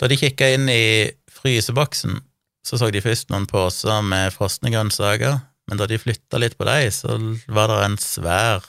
[0.00, 2.20] Da de kikka inn i fryseboksen,
[2.66, 6.66] så så de først noen poser med frosne grønnsaker, men da de flytta litt på
[6.68, 7.16] dem, så
[7.48, 8.64] var det en svær,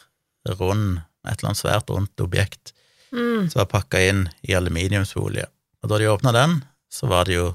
[0.59, 2.73] rund, et eller annet svært rundt objekt
[3.15, 3.45] Mm.
[3.49, 5.45] som var pakka inn i aluminiumsfolie.
[5.83, 6.57] Og da de åpna den,
[6.91, 7.45] så var det jo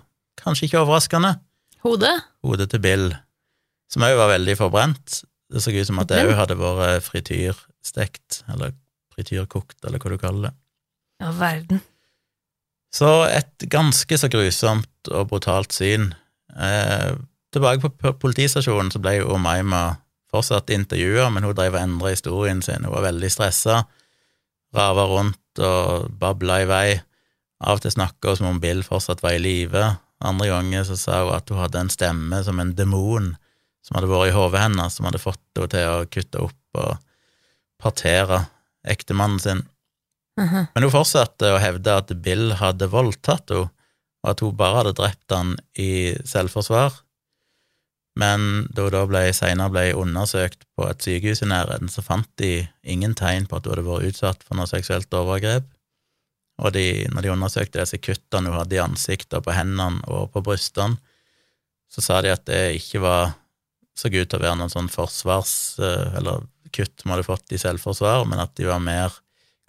[0.41, 1.35] kanskje ikke overraskende
[1.85, 2.23] Hodet?
[2.43, 3.11] hodet til Bill,
[3.93, 5.25] som òg var veldig forbrent.
[5.53, 8.73] Det så ut som at det òg hadde vært frityrstekt, eller
[9.15, 10.55] frityrkokt, eller hva du kaller det.
[11.21, 11.83] Ja, verden.
[12.91, 16.11] Så et ganske så grusomt og brutalt syn.
[16.59, 17.15] Eh,
[17.55, 20.01] tilbake på politistasjonen så ble jo Omaima
[20.31, 22.85] fortsatt intervjua, men hun drev og endra historien sin.
[22.87, 23.85] Hun var veldig stressa,
[24.75, 26.89] rava rundt og babla i vei.
[27.61, 29.85] Av og til snakka hun som om Bill fortsatt var i live.
[30.21, 33.35] Andre ganger så sa hun at hun hadde en stemme som en demon
[33.85, 36.99] som hadde vært i hodet hennes, som hadde fått henne til å kutte opp og
[37.81, 38.45] partere
[38.85, 39.63] ektemannen sin.
[40.41, 40.67] Mhm.
[40.75, 43.71] Men hun fortsatte å hevde at Bill hadde voldtatt henne,
[44.21, 46.99] og at hun bare hadde drept han i selvforsvar.
[48.21, 52.29] Men da hun da ble, senere ble undersøkt på et sykehus i nærheten, så fant
[52.41, 55.69] de ingen tegn på at hun hadde vært utsatt for noe seksuelt overgrep.
[56.61, 60.43] Og de, når de undersøkte disse kuttene hun hadde i ansiktet på hendene og på
[60.45, 60.99] brystene,
[61.91, 63.33] så sa de at det ikke var
[63.97, 65.55] så ut til å være noen sånn forsvars...
[65.81, 69.17] eh, Eller kutt som hadde fått i selvforsvar, men at de var mer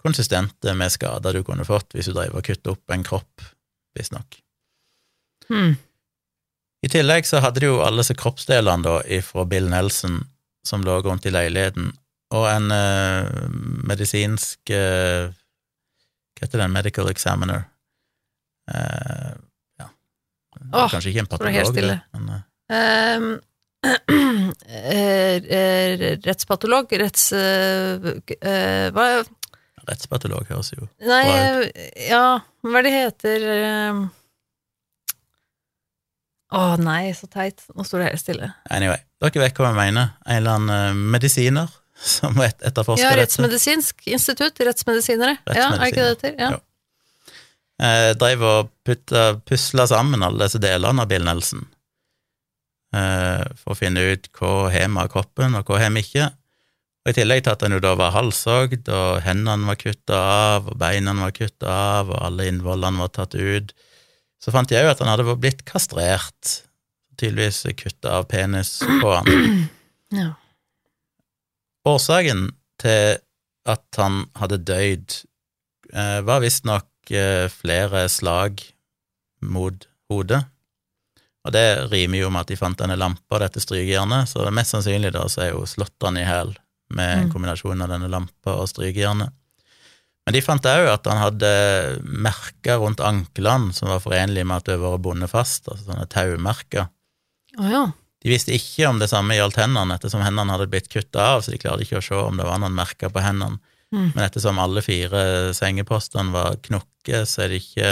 [0.02, 3.44] konsistente med skader du kunne fått hvis du drev og kuttet opp en kropp,
[3.96, 4.38] visstnok.
[5.48, 5.74] Hmm.
[6.82, 10.22] I tillegg så hadde de jo alle disse kroppsdelene da fra Bill Nelson
[10.66, 11.90] som lå rundt i leiligheten,
[12.32, 13.28] og en eh,
[13.90, 15.28] medisinsk eh,
[16.32, 16.64] Hva heter det?
[16.64, 17.64] En medical examiner.
[18.70, 19.34] Eh,
[19.82, 19.88] ja.
[20.70, 23.40] Åh, kanskje ikke en patolog, det, men eh, Ehm,
[24.66, 27.30] eh, eh, rettspatolog, retts...
[27.32, 29.06] hva
[29.88, 31.22] rettspatolog høres jo Nei,
[32.08, 33.46] ja, hva er det heter
[36.52, 37.62] Å oh, nei, så teit.
[37.72, 38.50] Nå står det helt stille.
[38.68, 40.10] Anyway, dere vet hva jeg mener.
[40.26, 41.70] En eller annen eh, medisiner
[42.16, 43.06] som etterforsker dette.
[43.06, 43.22] Ja, dette.
[43.22, 45.38] Rettsmedisinsk institutt, rettsmedisinere.
[45.48, 46.36] Ja, er det ikke det det heter?
[46.36, 46.50] Ja.
[46.52, 46.60] Jo.
[47.82, 48.68] Eh, drev og
[49.48, 51.64] pusla sammen alle disse delene av Bill Nelson
[52.94, 56.28] eh, for å finne ut hva har vi av kroppen, og hva har vi ikke.
[57.02, 60.68] Og I tillegg til at han jo da var halshogd, og hendene var kutta av,
[60.70, 63.72] og beina var kutta av, og alle innvollene var tatt ut,
[64.42, 66.60] så fant jeg jo at han hadde blitt kastrert.
[67.18, 69.32] Tydeligvis kutta av penis på han.
[70.12, 70.34] Ja.
[71.88, 72.50] Årsaken
[72.82, 73.14] til
[73.64, 75.14] at han hadde døyd,
[75.88, 78.60] eh, var visstnok eh, flere slag
[79.40, 80.42] mot hodet.
[81.48, 85.14] Og det rimer jo med at de fant denne lampa dette strykejernet, så mest sannsynlig
[85.16, 86.52] da så er jo slått han i hæl
[86.94, 87.32] med en Mm.
[87.32, 89.32] kombinasjon av denne lampa og strykejernet.
[90.26, 91.48] Men de fant òg at han hadde
[92.04, 96.88] merker rundt anklene som var forenlige med at det var bundet fast, altså sånne taumerker.
[97.58, 97.82] Oh, ja.
[98.22, 101.50] De visste ikke om det samme gjaldt hendene, ettersom hendene hadde blitt kutta av, så
[101.50, 103.58] de klarte ikke å se om det var noen merker på hendene.
[103.92, 104.12] Mm.
[104.14, 107.90] Men ettersom alle fire sengepostene var knokke, så er det ikke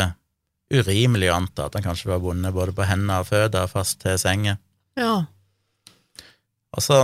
[0.71, 4.15] urimelig å anta at han kanskje var bundet både på hender og føtter fast til
[4.23, 4.55] senga.
[4.97, 5.27] Ja.
[6.77, 7.03] Og så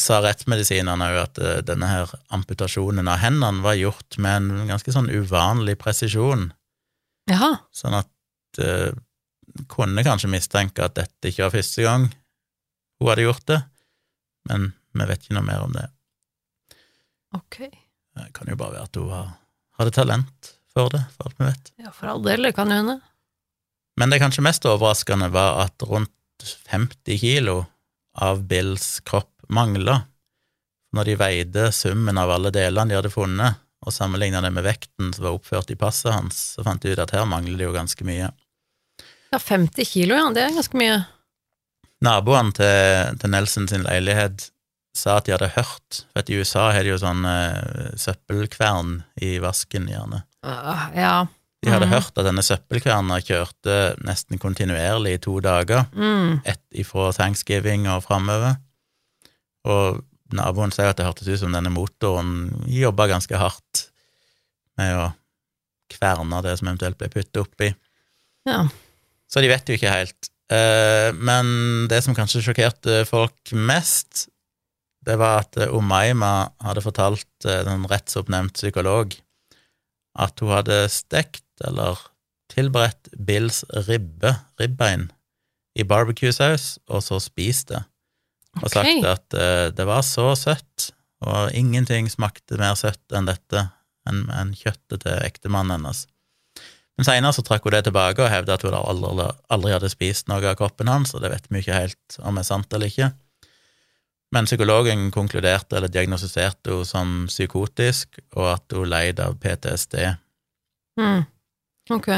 [0.00, 4.94] sa rettsmedisinerne òg at eh, denne her amputasjonen av hendene var gjort med en ganske
[4.94, 6.48] sånn uvanlig presisjon,
[7.28, 7.50] Jaha.
[7.74, 8.90] sånn at uh,
[9.68, 12.06] kunne kanskje mistenke at dette ikke var første gang
[12.98, 13.58] hun hadde gjort det,
[14.50, 15.84] men vi vet ikke noe mer om det.
[17.36, 17.60] Ok.
[18.18, 19.34] Det kan jo bare være at hun
[19.78, 21.72] hadde talent for det, for alt vi vet.
[21.84, 22.98] Ja, for all del, det kan hende.
[23.98, 26.14] Men det kanskje mest overraskende var at rundt
[26.70, 27.60] 50 kilo
[28.18, 30.02] av Bills kropp mangla.
[30.96, 35.12] Når de veide summen av alle delene de hadde funnet, og sammenligna det med vekten
[35.14, 37.76] som var oppført i passet hans, så fant de ut at her mangler det jo
[37.76, 38.30] ganske mye.
[39.28, 41.02] Ja, 50 kilo, ja, det er ganske mye.
[42.04, 44.48] Naboene til, til Nelson sin leilighet
[44.96, 49.02] sa at de hadde hørt, for at i USA har de jo sånn eh, søppelkvern
[49.22, 50.24] i vasken, gjerne.
[50.46, 51.16] Uh, ja.
[51.62, 51.92] De hadde mm.
[51.92, 55.86] hørt at denne søppelkverna kjørte nesten kontinuerlig i to dager.
[55.94, 56.40] Mm.
[56.46, 58.58] ett ifra thanksgiving og framover.
[59.66, 60.02] Og
[60.34, 63.86] naboen sier at det hørtes ut som denne motoren jobba ganske hardt
[64.78, 65.06] med å
[65.92, 67.72] kverne det som eventuelt ble puttet oppi.
[68.48, 68.66] ja.
[69.28, 70.30] Så de vet jo ikke helt.
[70.48, 74.28] Eh, Men det som kanskje sjokkerte folk mest,
[75.04, 79.12] det var at Omaima Umaima hadde fortalt den en rettsoppnevnt psykolog
[80.18, 82.00] at hun hadde stekt eller
[82.52, 85.10] tilberedt Bills ribbe, ribbein,
[85.78, 87.82] i barbecue-saus, og så spist det.
[88.58, 90.90] Og sagt at uh, det var så søtt,
[91.24, 93.68] og ingenting smakte mer søtt enn dette,
[94.08, 96.06] enn en kjøttet til ektemannen hennes.
[96.98, 100.26] Men seinere så trakk hun det tilbake og hevda at hun aldri, aldri hadde spist
[100.30, 103.12] noe av kroppen hans, og det vet vi ikke helt om er sant eller ikke.
[104.34, 109.94] Men psykologen konkluderte eller diagnostiserte henne som psykotisk, og at hun leid av PTSD.
[111.00, 111.22] Mm.
[111.94, 112.10] Ok.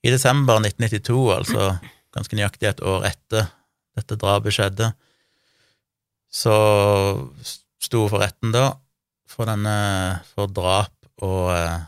[0.00, 1.66] I desember 1992, altså
[2.14, 3.50] ganske nøyaktig et år etter
[3.98, 4.92] dette drapet skjedde,
[6.30, 6.54] så
[7.80, 8.68] sto hun for retten da,
[9.30, 9.74] for denne
[10.34, 11.80] for drap og eh,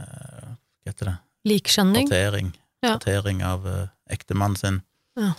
[0.00, 1.16] eh, Hva heter det?
[1.46, 2.08] Likskjønning.
[2.08, 2.52] Partering.
[2.82, 2.94] Ja.
[2.96, 4.80] Partering av eh, ektemannen sin.
[5.18, 5.32] Ja.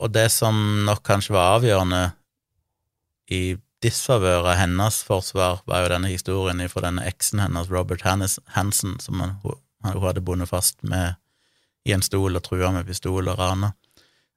[0.00, 0.56] Og det som
[0.86, 2.02] nok kanskje var avgjørende
[3.30, 8.96] i disfavør av hennes forsvar, var jo denne historien fra denne eksen hennes, Robert Hansen,
[9.00, 11.14] som hun, hun hadde bundet fast med
[11.88, 13.70] i en stol og trua med pistol og rana,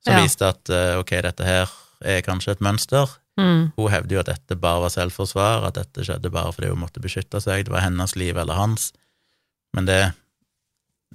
[0.04, 0.22] som Ja.
[0.24, 1.72] viste at eh, ok, dette her
[2.04, 3.10] er kanskje et mønster.
[3.40, 3.72] Mm.
[3.78, 7.02] Hun hevder jo at dette bare var selvforsvar, at dette skjedde bare fordi hun måtte
[7.04, 8.92] beskytte seg, det var hennes liv eller hans.
[9.74, 10.02] Men det,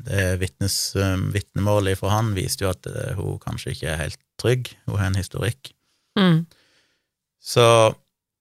[0.09, 4.21] det vitnes, um, vitnemålet fra han viste jo at eh, hun kanskje ikke er helt
[4.43, 5.73] trygg, hun har en historikk.
[6.19, 6.43] Mm.
[7.39, 7.69] Så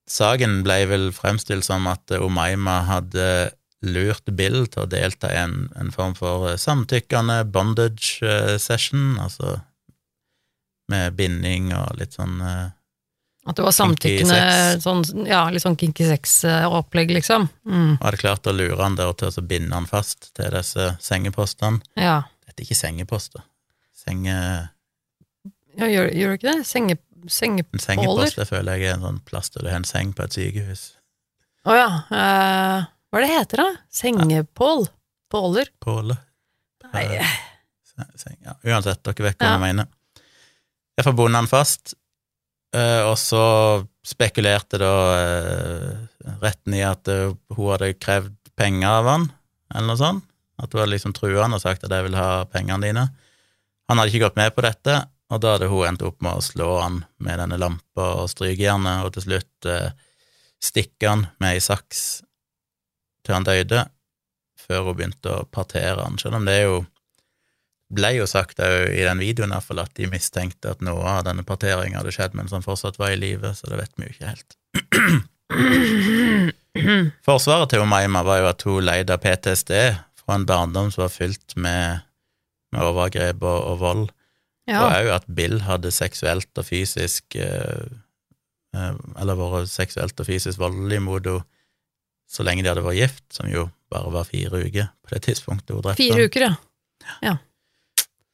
[0.10, 3.28] saken ble vel fremstilt som at Omaima Umaima hadde
[3.86, 9.20] lurt Bill til å delta i en, en form for eh, samtykkende bondage eh, session,
[9.22, 9.60] altså
[10.92, 12.70] med binding og litt sånn uh,
[13.48, 14.40] At det var samtykkende
[14.84, 17.50] sånn, ja, litt sånn kinky sex-opplegg, liksom.
[17.68, 17.98] Mm.
[18.02, 21.80] hadde klart å lure han der til å binde han fast til disse sengepostene.
[21.96, 22.22] Ja.
[22.48, 23.44] Dette er ikke sengeposter.
[23.98, 24.36] Senge,
[25.78, 26.68] ja gjør, gjør du ikke det?
[26.68, 27.80] Senge, en sengepåler?
[27.84, 30.36] sengepost det føler jeg er en sånn plass der du har en seng på et
[30.38, 30.86] sykehus.
[31.68, 31.88] Å ja.
[32.08, 33.70] Uh, hva er det heter, da?
[33.92, 34.88] Sengepål?
[35.32, 35.68] Påler?
[35.84, 36.16] Påle.
[36.94, 37.04] Nei,
[37.84, 38.38] Se- Seng.
[38.46, 39.56] Ja, uansett, dere vet hva Ja.
[39.58, 39.88] jeg mener.
[40.98, 41.94] Jeg forbundet han fast,
[42.74, 43.44] eh, og så
[44.08, 45.92] spekulerte da eh,
[46.42, 49.28] retten i at eh, hun hadde krevd penger av han,
[49.76, 50.26] eller noe sånt.
[50.58, 53.10] At hun hadde liksom trua han og sagt at 'jeg vil ha pengene dine'.
[53.90, 54.96] Han hadde ikke gått med på dette,
[55.30, 59.06] og da hadde hun endt opp med å slå han med denne lampa og strykejernet,
[59.06, 59.92] og til slutt eh,
[60.64, 62.24] stikke han med ei saks
[63.22, 63.86] til han døde,
[64.58, 66.86] før hun begynte å partere han, selv om det er jo
[67.94, 71.46] ble jo sagt òg i den videoen iallfall at de mistenkte at noe av denne
[71.48, 74.32] parteringa hadde skjedd mens han fortsatt var i live, så det vet vi jo ikke
[74.34, 74.58] helt.
[77.28, 79.74] Forsvaret til Umayma var jo at hun leide av PTSD
[80.20, 82.04] fra en barndom som var fylt med,
[82.76, 84.06] med overgrep og, og vold,
[84.68, 84.82] Ja.
[84.84, 87.86] og òg at Bill hadde seksuelt og fysisk eh,
[88.76, 91.46] eh, Eller vært seksuelt og fysisk voldelig mot henne
[92.28, 95.72] så lenge de hadde vært gift, som jo bare var fire uker på det tidspunktet
[95.72, 96.44] hun drepte Fire uker,
[97.24, 97.38] ja.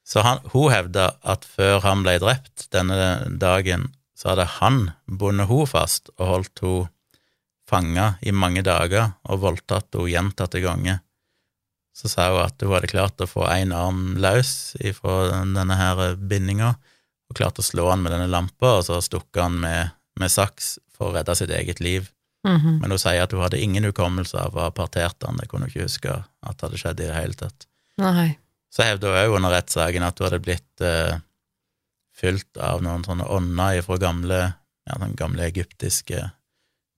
[0.04, 5.50] Så han, hun hevda at før han ble drept denne dagen, så hadde han bundet
[5.50, 6.90] henne fast og holdt henne
[7.70, 11.00] fanga i mange dager og voldtatt henne gjentatte ganger.
[11.94, 16.18] Så sa hun at hun hadde klart å få én arm løs fra denne her
[16.18, 16.74] bindinga,
[17.30, 20.78] og klart å slå han med denne lampa, og så stukket han med, med saks
[20.94, 22.10] for å redde sitt eget liv.
[22.44, 22.82] Mhm.
[22.82, 25.70] Men hun sier at hun hadde ingen hukommelse av å ha partert han, det kunne
[25.70, 27.68] hun ikke huske at hadde skjedd i det hele tatt.
[28.02, 28.34] Nei.
[28.74, 31.20] Så hevda hun òg under rettssaken at hun hadde blitt uh,
[32.18, 34.40] fylt av noen sånne ånder fra gamle,
[34.90, 36.24] ja, gamle egyptiske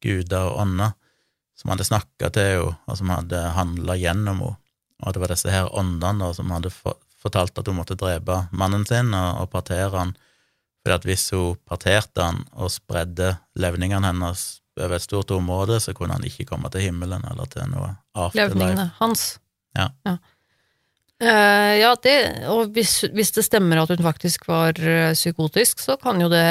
[0.04, 0.94] guder og ånder
[1.56, 4.62] som hadde snakka til henne, og som hadde handla gjennom henne.
[5.04, 9.12] Og det var disse her åndene som hadde fortalt at hun måtte drepe mannen sin
[9.12, 10.14] og, og partere han,
[10.86, 14.46] fordi at hvis hun parterte han og spredde levningene hennes
[14.80, 18.56] over et stort område, så kunne han ikke komme til himmelen eller til noe afterlife.
[18.56, 19.26] Levningene hans.
[19.76, 19.90] Ja.
[21.23, 22.15] Eh, ja, det,
[22.51, 26.43] og hvis, hvis det stemmer at hun faktisk var eh, psykotisk, så kan jo det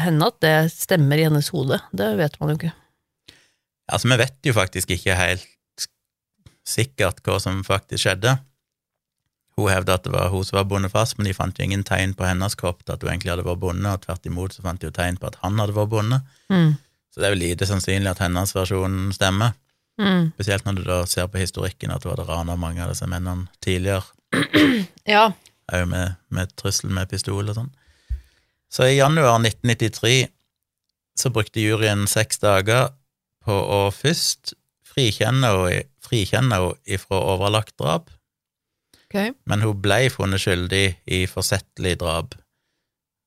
[0.00, 1.80] hende at det stemmer i hennes hode.
[1.92, 2.72] Det vet man jo ikke.
[3.90, 5.48] Altså, vi vet jo faktisk ikke helt
[6.66, 8.38] sikkert hva som faktisk skjedde.
[9.58, 11.82] Hun hevda at det var hun som var bundet fast, men de fant jo ingen
[11.84, 14.64] tegn på hennes kropp til at hun egentlig hadde vært bundet, og tvert imot så
[14.64, 16.38] fant de jo tegn på at han hadde vært bundet.
[16.48, 16.78] Mm.
[17.10, 19.56] Så det er jo lite sannsynlig at hennes versjon stemmer,
[20.00, 20.30] Mm.
[20.32, 23.50] spesielt når du da ser på historikken at du hadde rana mange av disse mennene
[23.60, 24.06] tidligere,
[25.14, 25.30] Ja.
[25.72, 27.70] òg med, med trussel med pistol og sånn.
[28.70, 30.30] Så i januar 1993
[31.20, 32.92] så brukte juryen seks dager
[33.44, 34.54] på å først
[34.90, 35.50] frikjenne
[36.10, 38.10] henne ifra overlagt drap,
[39.06, 39.34] okay.
[39.44, 42.34] men hun ble funnet skyldig i forsettlig drap.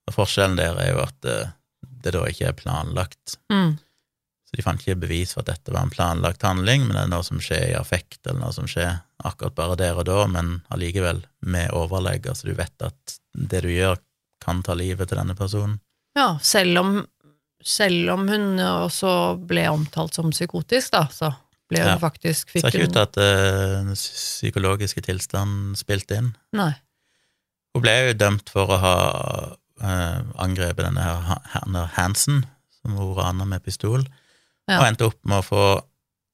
[0.08, 1.40] Og forskjellen der er jo at det,
[2.04, 3.38] det da ikke er planlagt.
[3.52, 3.78] Mm.
[4.54, 7.10] Så de fant ikke bevis for at dette var en planlagt handling, men det er
[7.10, 10.60] noe som skjer i affekt, eller noe som skjer akkurat bare der og da, men
[10.70, 13.98] allikevel med overlegg, altså du vet at det du gjør,
[14.44, 15.80] kan ta livet til denne personen.
[16.20, 16.94] Ja, selv om,
[17.66, 19.14] selv om hun også
[19.50, 21.32] ble omtalt som psykotisk, da, så
[21.72, 21.98] ble hun Ja.
[21.98, 26.34] faktisk fikk ser ikke ut til at den uh, psykologiske tilstanden spilte inn.
[26.54, 26.74] Nei.
[27.74, 28.96] Hun ble jo dømt for å ha
[29.82, 31.24] uh, angrepet denne her
[31.56, 32.44] Ha- Hansen,
[32.84, 34.04] som hun rana med pistol,
[34.70, 34.80] Ja.
[34.80, 35.64] og endte opp med å få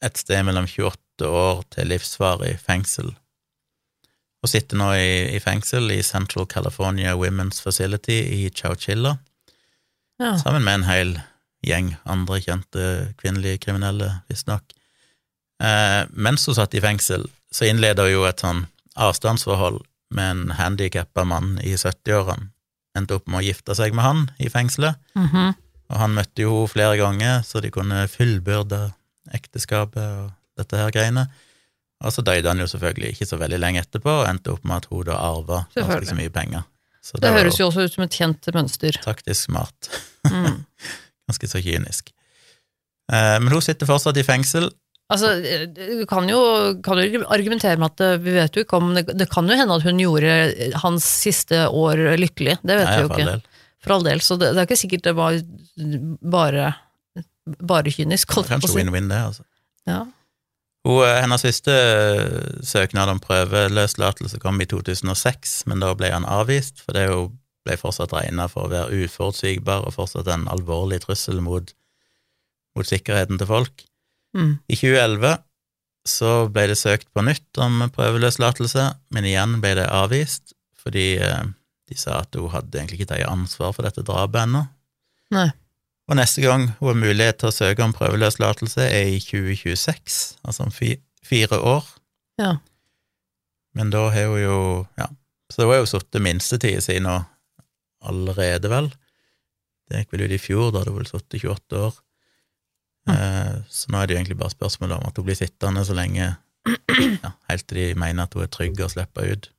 [0.06, 3.10] et sted mellom 28 år til livsvarig fengsel.
[4.44, 9.18] Og sitter nå i, i fengsel i Central California Women's Facility i Chowchilla,
[10.20, 10.38] Ja.
[10.38, 11.12] sammen med en hel
[11.66, 14.64] gjeng andre kjente kvinnelige kriminelle, visstnok.
[15.64, 18.66] Eh, mens hun satt i fengsel, så innleder hun jo et sånn
[18.96, 22.50] avstandsforhold med en handikappa mann i 70-årene.
[22.98, 25.56] Endte opp med å gifte seg med han i fengselet, Mhm.
[25.90, 28.82] Og han møtte jo henne flere ganger, så de kunne fullbyrde
[29.34, 31.28] ekteskapet og dette her greiene.
[32.06, 34.78] Og så døde han jo selvfølgelig ikke så veldig lenge etterpå, og endte opp med
[34.84, 36.64] at hun da arva ganske så mye penger.
[37.04, 39.00] Så Det det høres jo også ut som et kjent mønster.
[39.04, 39.90] taktisk smart.
[40.28, 40.64] Mm.
[41.30, 42.10] Ganske så kynisk.
[43.12, 44.70] Eh, men hun sitter fortsatt i fengsel.
[45.10, 45.30] Altså,
[45.74, 46.40] du kan jo,
[46.86, 49.58] kan jo argumentere med at eh, vi vet jo ikke om Det, det kan jo
[49.58, 50.34] hende at hun gjorde
[50.84, 53.26] hans siste år lykkelig, det vet Nei, vi jo ikke.
[53.32, 53.42] del.
[53.84, 54.22] For all del.
[54.24, 55.40] Så det, det er ikke sikkert det var
[56.36, 56.72] bare,
[57.60, 59.46] bare kynisk, holdt Kanskje win-win, det, altså.
[59.90, 60.04] Ja.
[60.88, 66.28] Hun, eh, hennes første eh, søknad om prøveløslatelse kom i 2006, men da ble han
[66.28, 67.08] avvist, for det
[67.68, 71.74] ble fortsatt regna for å være uforutsigbar og fortsatt en alvorlig trussel mot,
[72.78, 73.86] mot sikkerheten til folk.
[74.38, 74.60] Mm.
[74.70, 75.40] I 2011
[76.08, 81.44] så ble det søkt på nytt om prøveløslatelse, men igjen ble det avvist, fordi eh,
[81.90, 84.64] de sa at hun hadde egentlig ikke tatt ansvar for dette drapet ennå.
[86.10, 90.66] Og neste gang hun har mulighet til å søke om prøveløslatelse, er i 2026, altså
[90.66, 91.86] om fire år.
[92.42, 92.56] Ja.
[93.78, 94.60] Men da har hun jo
[94.98, 95.10] Ja,
[95.52, 97.20] så hun har jo sittet minstetida si nå
[98.10, 98.90] allerede, vel.
[99.90, 101.98] Det gikk vel ut i fjor, da hadde hun vel sittet 28 år.
[103.10, 103.14] Mm.
[103.16, 105.96] Eh, så nå er det jo egentlig bare spørsmålet om at hun blir sittende så
[105.98, 106.26] lenge
[107.24, 109.50] ja, helt til de mener at hun er trygg og slipper ut.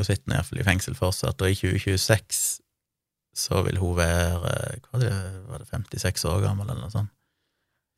[0.00, 2.60] Hun sitter iallfall i fengsel fortsatt, og i 2026
[3.34, 5.10] så vil hun være hva det,
[5.50, 7.10] var det 56 år gammel, eller noe sånt.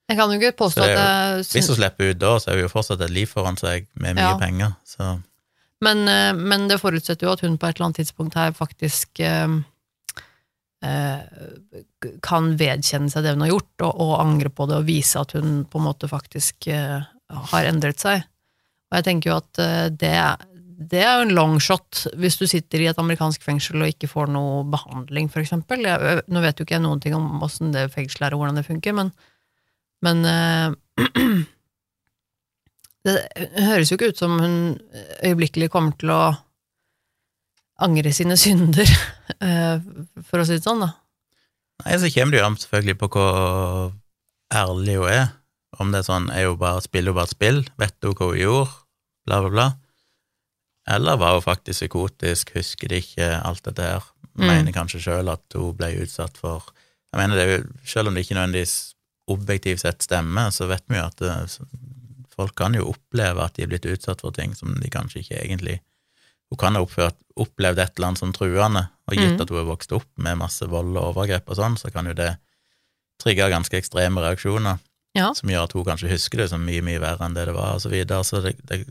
[0.08, 2.60] Jeg kan jo ikke påstå jo, at jeg Hvis hun slipper ut da, så er
[2.60, 4.36] hun jo fortsatt et liv foran seg med mye Ja.
[4.38, 4.76] penger.
[4.86, 5.20] Så
[5.82, 9.20] Men, eh, men det forutsetter jo at hun på et eller annet tidspunkt her faktisk
[9.20, 9.48] eh,
[10.82, 11.20] eh,
[12.22, 15.32] kan vedkjenne seg det hun har gjort, og, og angre på det, og vise at
[15.36, 17.02] hun på en måte faktisk eh,
[17.52, 18.24] har endret seg.
[18.86, 20.14] Og jeg tenker jo at eh, det,
[20.76, 24.10] det er jo en long shot hvis du sitter i et amerikansk fengsel og ikke
[24.10, 25.86] får noe behandling, eksempel.
[26.28, 28.66] Nå vet jo ikke jeg noen ting om åssen det fengselet er og hvordan det
[28.66, 29.12] funker, men,
[30.04, 30.74] men uh,
[33.08, 33.16] det
[33.56, 34.58] høres jo ikke ut som hun
[35.24, 36.20] øyeblikkelig kommer til å
[37.80, 38.92] angre sine synder,
[39.46, 39.80] uh,
[40.28, 40.92] for å si det sånn, da.
[41.84, 43.90] Nei, så kommer det jo an selvfølgelig på hvor
[44.52, 45.26] ærlig hun er.
[45.76, 48.40] Om det er sånn er hun bare, spiller hun bare spill, vet hun hva hun
[48.40, 48.70] gjorde,
[49.28, 49.66] bla, bla, bla.
[50.88, 54.04] Eller var hun faktisk psykotisk, husker det ikke, alt dette her.
[54.36, 54.46] Mm.
[54.46, 56.62] Mener kanskje sjøl at hun ble utsatt for
[57.12, 58.94] Jeg mener det er jo, Selv om det ikke nødvendigvis
[59.32, 61.58] objektivt sett stemmer, så vet vi jo at det,
[62.36, 65.40] folk kan jo oppleve at de er blitt utsatt for ting som de kanskje ikke
[65.40, 65.78] egentlig
[66.50, 69.40] Hun kan ha oppført, opplevd et eller annet som truende, og gitt Mm.
[69.42, 72.12] at hun er vokst opp med masse vold og overgrep og sånn, så kan jo
[72.14, 72.36] det
[73.18, 74.78] trigge ganske ekstreme reaksjoner
[75.16, 75.32] Ja.
[75.34, 77.74] som gjør at hun kanskje husker det som mye, mye verre enn det det var,
[77.74, 78.22] og så videre.
[78.22, 78.86] Så det, det,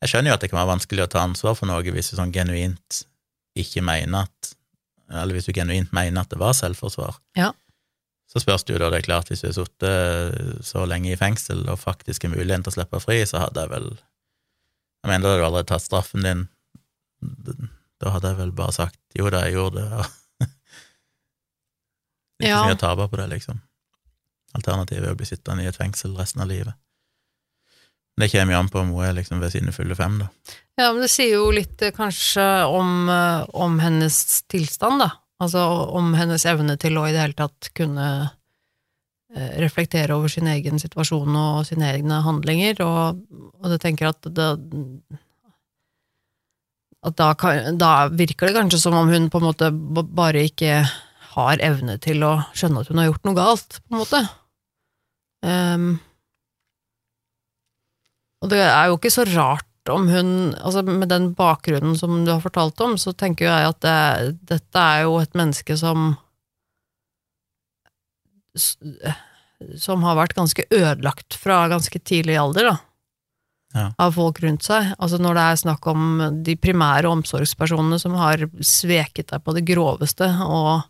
[0.00, 2.16] jeg skjønner jo at det kan være vanskelig å ta ansvar for noe hvis du
[2.18, 3.02] sånn genuint
[3.58, 4.54] ikke mener at
[5.10, 7.16] Eller hvis du genuint mener at det var selvforsvar.
[7.36, 7.48] Ja.
[8.30, 11.16] Så spørs det jo da, det er klart, hvis du har sittet så lenge i
[11.18, 15.24] fengsel og faktisk er muligheten til å slippe fri, så hadde jeg vel Jeg mener,
[15.24, 16.44] da hadde du allerede tatt straffen din.
[18.00, 20.06] Da hadde jeg vel bare sagt jo da, jeg gjorde det,
[22.40, 22.60] Ikke Ja.
[22.62, 23.58] så mye å tape på det, liksom.
[24.56, 26.72] Alternativet er å bli sittende i et fengsel resten av livet.
[28.20, 30.28] Det kommer jo an på om hun er liksom ved sine fulle fem, da.
[30.80, 34.16] Ja, men det sier jo litt eh, kanskje om, eh, om hennes
[34.50, 35.10] tilstand, da.
[35.40, 35.62] Altså
[35.96, 38.06] om hennes evne til å i det hele tatt kunne
[39.32, 43.20] eh, reflektere over sin egen situasjon og sine egne handlinger, og,
[43.60, 44.50] og jeg tenker at det
[47.00, 50.82] at da, kan, da virker det kanskje som om hun på en måte bare ikke
[51.34, 54.20] har evne til å skjønne at hun har gjort noe galt, på en måte.
[55.46, 55.90] Ehm,
[58.40, 62.30] og det er jo ikke så rart om hun altså Med den bakgrunnen som du
[62.32, 66.12] har fortalt om, så tenker jeg at det, dette er jo et menneske som
[69.80, 72.76] Som har vært ganske ødelagt fra ganske tidlig alder, da.
[73.70, 73.84] Ja.
[74.02, 74.94] Av folk rundt seg.
[74.98, 76.06] Altså når det er snakk om
[76.46, 80.88] de primære omsorgspersonene som har sveket deg på det groveste, og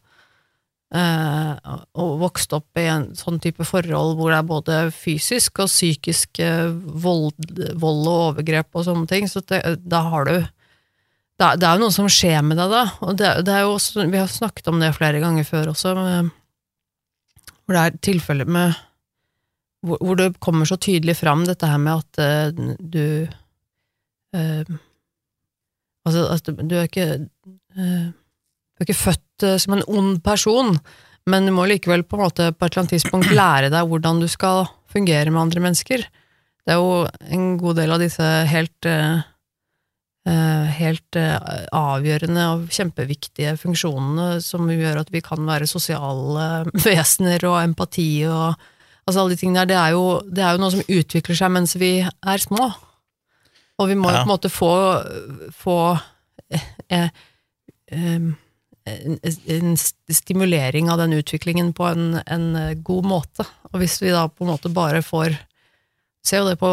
[0.90, 6.40] og vokst opp i en sånn type forhold hvor det er både fysisk og psykisk
[6.42, 6.66] eh,
[7.04, 7.36] vold,
[7.78, 11.86] vold og overgrep og sånne ting, så det, da har du det det er jo
[11.86, 14.66] noe som skjer med deg da, og det, det er jo også, vi har snakket
[14.68, 16.34] om det flere ganger før også, med,
[17.64, 18.74] hvor det er tilfeller med
[19.86, 23.04] hvor, hvor det kommer så tydelig fram dette her med at uh, du
[24.36, 24.78] uh,
[26.08, 27.06] Altså, at du er ikke
[27.76, 30.76] uh, du er ikke født eh, som en ond person,
[31.30, 34.22] men du må likevel på en måte på et eller annet tidspunkt lære deg hvordan
[34.22, 36.06] du skal fungere med andre mennesker.
[36.66, 39.20] Det er jo en god del av disse helt eh,
[40.76, 41.16] helt
[41.74, 46.50] avgjørende og kjempeviktige funksjonene som gjør at vi kan være sosiale
[46.84, 48.52] vesener og empati og
[49.08, 51.50] altså alle de tingene der, det er, jo, det er jo noe som utvikler seg
[51.56, 52.68] mens vi er små.
[53.80, 54.20] Og vi må Ja.
[54.20, 54.70] på en måte få,
[55.56, 55.78] få
[56.52, 57.08] eh,
[57.88, 58.28] eh,
[59.54, 59.76] en,
[60.10, 62.48] stimulering av den utviklingen på en, en
[62.84, 63.46] god måte.
[63.70, 65.38] Og hvis vi da på en måte bare får
[66.20, 66.68] Ser jo det på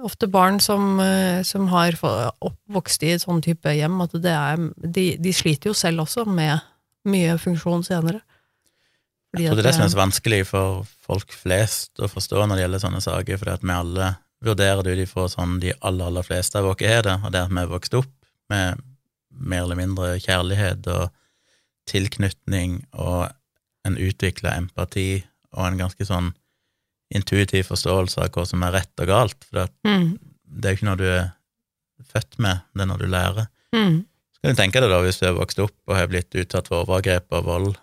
[0.00, 4.62] ofte barn som, eh, som har oppvokst i et sånn type hjem, at det er,
[4.80, 6.64] de, de sliter jo selv også med
[7.04, 8.22] mye funksjon senere.
[9.32, 12.44] Fordi Jeg tror det er det som er så vanskelig for folk flest å forstå
[12.46, 14.10] når det gjelder sånne saker, fordi at vi alle
[14.46, 17.46] vurderer det ut ifra sånn de aller, aller fleste av oss er det, og det
[17.46, 18.12] at vi er vokst opp
[18.52, 18.82] med
[19.36, 21.08] mer eller mindre kjærlighet og
[21.90, 23.28] tilknytning og
[23.86, 25.22] en utvikla empati
[25.56, 26.32] og en ganske sånn
[27.14, 30.08] intuitiv forståelse av hva som er rett og galt, for det, mm,
[30.58, 31.28] det er jo ikke noe du er
[32.10, 33.46] født med, det er noe du lærer.
[33.76, 33.98] mm,
[34.34, 36.68] Så kan du tenke deg da, hvis du har vokst opp og har blitt utsatt
[36.68, 37.76] for overgrep og vold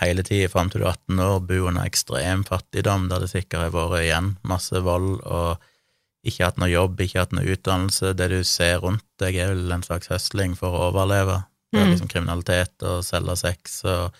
[0.00, 3.66] hele tida fram til du er 18 år, bor under ekstrem fattigdom, der det sikkert
[3.68, 5.60] har vært igjen masse vold og
[6.26, 9.72] ikke hatt noe jobb, ikke hatt noe utdannelse, det du ser rundt deg er vel
[9.72, 11.42] en slags høsling for å overleve.
[11.72, 11.90] Det er Mm.
[11.94, 14.14] liksom kriminalitet og selge sex og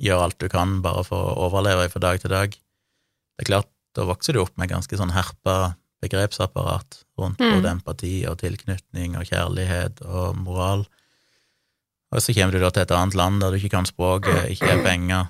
[0.00, 2.50] gjøre alt du kan bare for å overleve fra dag til dag.
[2.50, 7.52] Det er klart, da vokser du opp med ganske sånn herpa begrepsapparat rundt Mm.
[7.62, 10.86] både empati og tilknytning og kjærlighet og moral.
[12.12, 14.66] Og så kommer du da til et annet land der du ikke kan språket, ikke
[14.68, 15.28] har penger.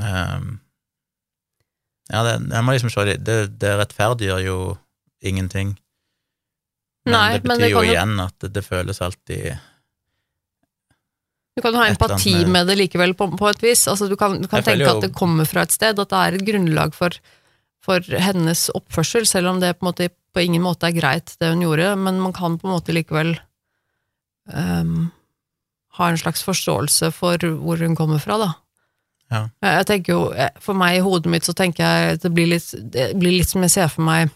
[0.00, 0.60] Um,
[2.10, 4.78] Ja, det, jeg må liksom se det, det, det rettferdiggjør jo
[5.20, 5.74] ingenting.
[7.08, 9.58] Men Nei, det men betyr det jo igjen jo- at det, føles alltid
[11.56, 13.86] Du kan jo ha empati annet med- det likevel, på, på et vis.
[13.90, 16.18] Altså, du kan, du kan tenke jo- at det kommer fra et sted, at det
[16.20, 17.10] er et grunnlag for,
[17.82, 21.64] for hennes oppførsel, selv om det på, måte, på ingen måte er greit, det hun
[21.64, 23.38] gjorde, men man kan på en måte likevel
[24.54, 25.10] um,
[25.98, 28.52] ha en slags forståelse for hvor hun kommer fra, da.
[29.32, 29.42] Ja.
[29.60, 30.20] Jeg, tenker jo,
[30.60, 33.50] For meg i hodet mitt så tenker jeg at det blir litt, det blir litt
[33.50, 34.30] som jeg ser for meg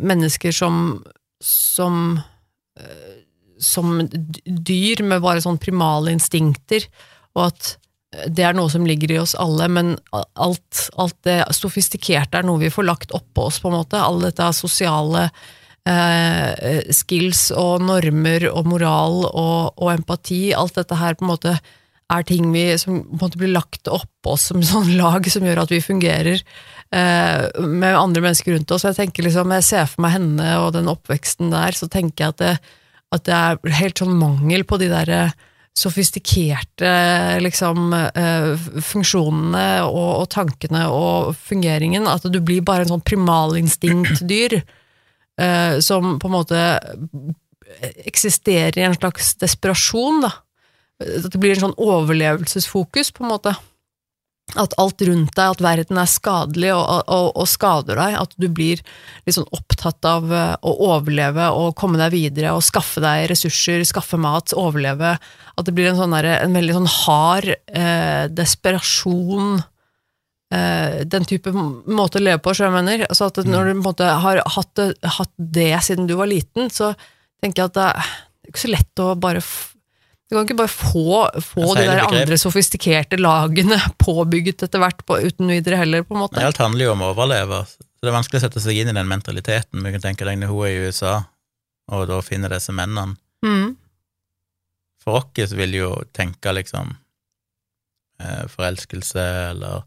[0.00, 1.02] mennesker som
[1.42, 2.20] som
[2.78, 3.24] eh,
[3.58, 4.08] som
[4.44, 6.84] dyr med bare sånn primale instinkter,
[7.34, 7.74] og at
[8.30, 12.62] det er noe som ligger i oss alle, men alt, alt det sofistikerte er noe
[12.62, 13.98] vi får lagt oppå oss, på en måte.
[13.98, 15.28] Alle dette sosiale
[15.88, 21.56] eh, skills og normer og moral og, og empati, alt dette her på en måte
[22.12, 25.46] er ting vi som på en måte blir lagt oppå oss som sånn lag som
[25.46, 28.84] gjør at vi fungerer eh, med andre mennesker rundt oss.
[28.86, 32.34] Jeg tenker liksom, jeg ser for meg henne og den oppveksten der, så tenker jeg
[32.34, 32.52] at det,
[33.14, 35.34] at det er helt sånn mangel på de der eh,
[35.74, 36.90] sofistikerte
[37.42, 42.08] liksom, eh, funksjonene og, og tankene og fungeringen.
[42.10, 46.64] At du blir bare en sånn primalinstinktdyr eh, som på en måte
[48.06, 50.22] eksisterer i en slags desperasjon.
[50.26, 50.34] da.
[51.02, 53.54] At det blir en sånn overlevelsesfokus, på en måte.
[54.52, 58.16] At alt rundt deg, at verden er skadelig og, og, og skader deg.
[58.20, 58.82] At du blir
[59.26, 64.20] sånn opptatt av eh, å overleve og komme deg videre og skaffe deg ressurser, skaffe
[64.20, 65.16] mat, overleve.
[65.56, 69.64] At det blir en, sånn der, en veldig sånn hard eh, desperasjon.
[70.54, 73.08] Eh, den type måte å leve på, så jeg mener.
[73.08, 74.86] Altså at når du måte har hatt
[75.18, 76.92] hatt det siden du var liten, så
[77.42, 78.14] tenker jeg at det er
[78.52, 79.42] ikke så lett å bare
[80.34, 85.20] Du kan ikke bare få, få de der andre sofistikerte lagene påbygget etter hvert på,
[85.22, 86.42] uten videre heller, på en måte.
[86.42, 87.60] Alt handler jo om å overleve.
[87.70, 89.84] Så det er vanskelig å sette seg inn i den mentaliteten.
[89.86, 91.14] Vi kan tenke deg når hun er i USA,
[91.94, 93.14] og da finner disse mennene.
[93.46, 93.76] Mm.
[95.06, 96.96] For oss vil jo tenke liksom
[98.18, 99.84] eh, forelskelse eller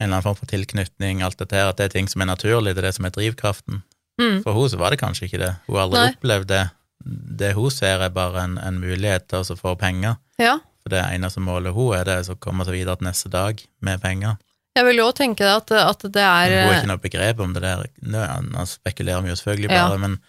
[0.00, 2.32] en eller annen form for tilknytning, alt dette her, at det er ting som er
[2.32, 3.82] naturlig, det er det som er drivkraften.
[4.16, 4.40] Mm.
[4.40, 5.54] For hun så var det kanskje ikke det.
[5.66, 6.12] Hun har aldri Nei.
[6.16, 6.62] opplevd det.
[7.04, 10.18] Det hun ser, er bare en, en mulighet til å få penger.
[10.40, 10.58] Ja.
[10.82, 13.60] For det eneste målet hun er, det er å komme seg videre til neste dag
[13.84, 14.36] med penger.
[14.76, 17.54] Jeg vil jo også tenke at, at det er hun har ikke noe begrep om
[17.56, 17.86] det der.
[18.06, 19.88] Nå spekulerer vi jo selvfølgelig Ja.
[19.98, 20.20] men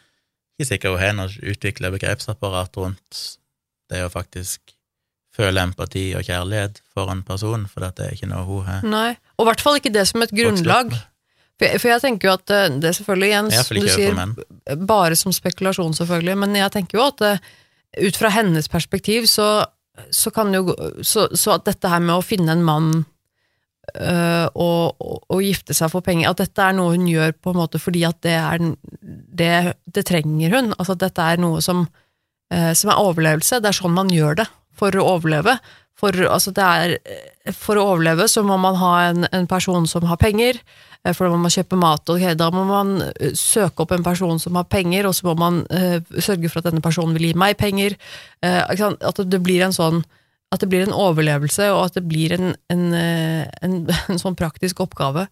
[0.57, 3.21] ikke sikkert hun har noe utvikla begrepsapparat rundt
[3.91, 4.73] det å faktisk
[5.35, 9.11] føle empati og kjærlighet for en person, for det er ikke noe hun har Nei,
[9.37, 10.91] og i hvert fall ikke det som et grunnlag.
[10.91, 11.07] med.
[11.61, 14.21] For jeg, tenker jo at eh, det er selvfølgelig som du sier,
[14.89, 17.43] bare som spekulasjon selvfølgelig, men jeg tenker jo at eh,
[18.07, 19.49] ut fra hennes perspektiv så,
[20.09, 20.73] så kan jo
[21.05, 22.91] så, så at dette her med å finne en mann
[23.99, 27.53] øh, og, og, og gifte seg for penger, at dette er noe hun gjør på
[27.53, 28.63] en måte fordi at det er
[29.41, 29.53] det,
[29.85, 30.73] det trenger hun.
[30.77, 31.85] Altså at dette er noe som,
[32.53, 33.61] øh, som er overlevelse.
[33.61, 34.47] Det er sånn man gjør det
[34.77, 35.57] for å overleve.
[35.99, 36.95] For, altså det er,
[37.53, 40.57] for å overleve så må man ha en, en person som har penger,
[41.17, 44.05] for da må man kjøpe mat, og okay, da må man eh, søke opp en
[44.05, 47.31] person som har penger, og så må man uh, sørge for at denne personen vil
[47.31, 47.97] gi meg penger.
[48.45, 50.03] Uh, at det blir en sånn
[50.51, 53.77] at det blir en overlevelse, og at det blir en, en, eh, en,
[54.11, 55.27] en sånn praktisk oppgave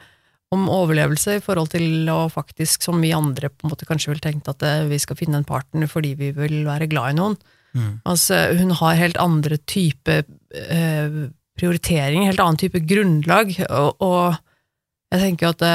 [0.56, 4.24] om overlevelse i forhold til å faktisk, som vi andre på en måte kanskje vil
[4.24, 7.38] tenke at eh, vi skal finne en partner fordi vi vil være glad i noen.
[7.78, 7.92] Mm.
[8.10, 11.20] Altså, hun har helt andre type eh,
[11.60, 14.40] prioriteringer, helt annen type grunnlag, og, og
[15.12, 15.74] jeg tenker at det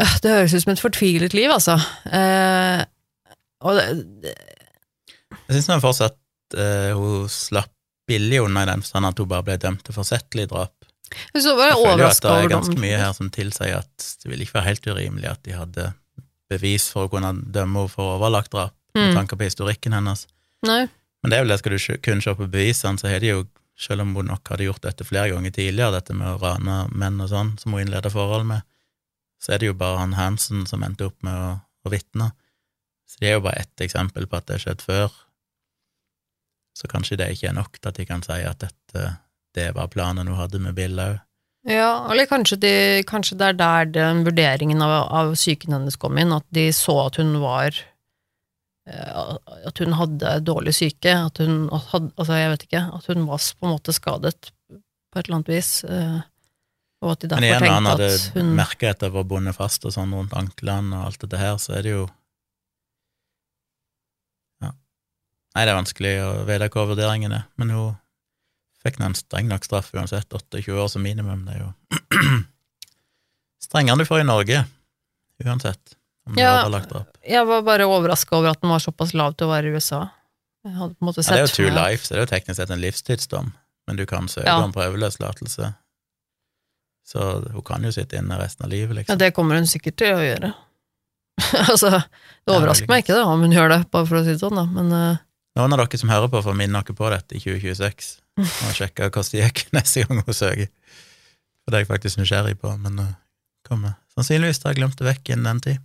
[0.00, 1.76] Øh, Det høres ut som et fortvilet liv, altså.
[2.10, 2.80] Eh,
[3.62, 3.84] og det,
[4.24, 4.32] det,
[5.48, 6.16] Jeg syns fortsatt
[6.58, 7.70] uh, hun slapp
[8.08, 10.74] billig unna i den forstand at hun bare ble dømt til forsettlig drap.
[11.38, 14.06] så var jeg Jeg føler jo at det er ganske mye her som tilsier at
[14.22, 15.92] det ville ikke være helt urimelig at de hadde
[16.50, 19.14] bevis for å kunne dømme henne for overlagt drap, med Mm.
[19.16, 20.26] tanke på historikken hennes.
[20.66, 20.86] Nei.
[21.22, 23.44] Men det er vel det, skal du kun se på bevisene, så har de jo,
[23.78, 27.20] selv om hun nok hadde gjort dette flere ganger tidligere, dette med å rane menn
[27.22, 28.64] og sånn, som hun innleda forhold med,
[29.42, 31.50] så er det jo bare han Hansen som endte opp med å,
[31.84, 32.30] å vitne.
[33.10, 35.12] Så det er jo bare ett eksempel på at det har skjedd før.
[36.74, 39.04] Så kanskje det ikke er nok til at de kan si at dette,
[39.54, 41.20] det var planen hun hadde med Bill òg.
[41.64, 42.72] Ja, eller kanskje, de,
[43.08, 47.06] kanskje det er der den vurderingen av, av psyken hennes kom inn, at de så
[47.06, 47.78] at hun var
[48.86, 53.40] At hun hadde dårlig syke, at hun hadde Altså, jeg vet ikke, at hun var
[53.60, 55.70] på en måte skadet på et eller annet vis.
[55.88, 56.18] eh,
[57.04, 59.12] Og at de Men derfor igjen, når han tenkte hadde at hun merka at det
[59.14, 62.04] var bundet fast og sånn rundt anklene og alt dette her, så er det jo
[64.62, 64.70] Ja.
[65.54, 67.96] Nei, det er vanskelig å vite hva vurderingen er, men hun
[68.84, 71.46] Fikk nå en streng nok straff uansett, 28 år som minimum.
[71.46, 71.70] Det er jo
[73.64, 74.58] strengere enn du får i Norge,
[75.40, 75.94] uansett.
[76.36, 76.64] Ja.
[76.64, 77.06] har.
[77.28, 80.08] Jeg var bare overraska over at den var såpass lav til å være i USA.
[80.64, 83.52] Jeg Ja, det er jo two life, så det er jo teknisk sett en livstidsdom,
[83.86, 84.62] men du kan søke Ja.
[84.64, 85.74] om prøveløslatelse.
[87.04, 89.18] Så hun kan jo sitte inne resten av livet, Ja, liksom.
[89.18, 90.54] det kommer hun sikkert til å gjøre.
[91.70, 94.32] altså, det Ja, overrasker meg ikke da, om hun gjør det, bare for å si
[94.32, 94.64] det sånn, da.
[94.64, 95.16] Men uh...
[95.58, 98.08] Noen av dere som hører på, får minne dere på dette i 2026,
[98.40, 100.70] og sjekke hvordan det gikk neste gang hun søker.
[101.64, 103.12] For det er jeg faktisk nysgjerrig på, men uh,
[103.68, 105.84] kommer sannsynligvis til å ha glemt det vekk innen den tid.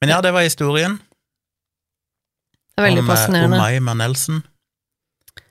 [0.00, 0.98] Men ja, det var historien.
[2.76, 3.56] det er veldig om, eh, fascinerende.
[3.58, 4.42] Omaima Nelson.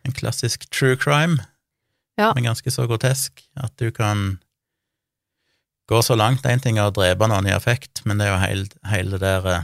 [0.06, 1.38] En klassisk true crime,
[2.18, 2.32] Ja.
[2.34, 4.40] men ganske så grotesk at du kan
[5.90, 6.42] gå så langt.
[6.46, 9.20] Én ting er å drepe noen i affekt, men det er jo hele, hele det
[9.22, 9.64] der eh,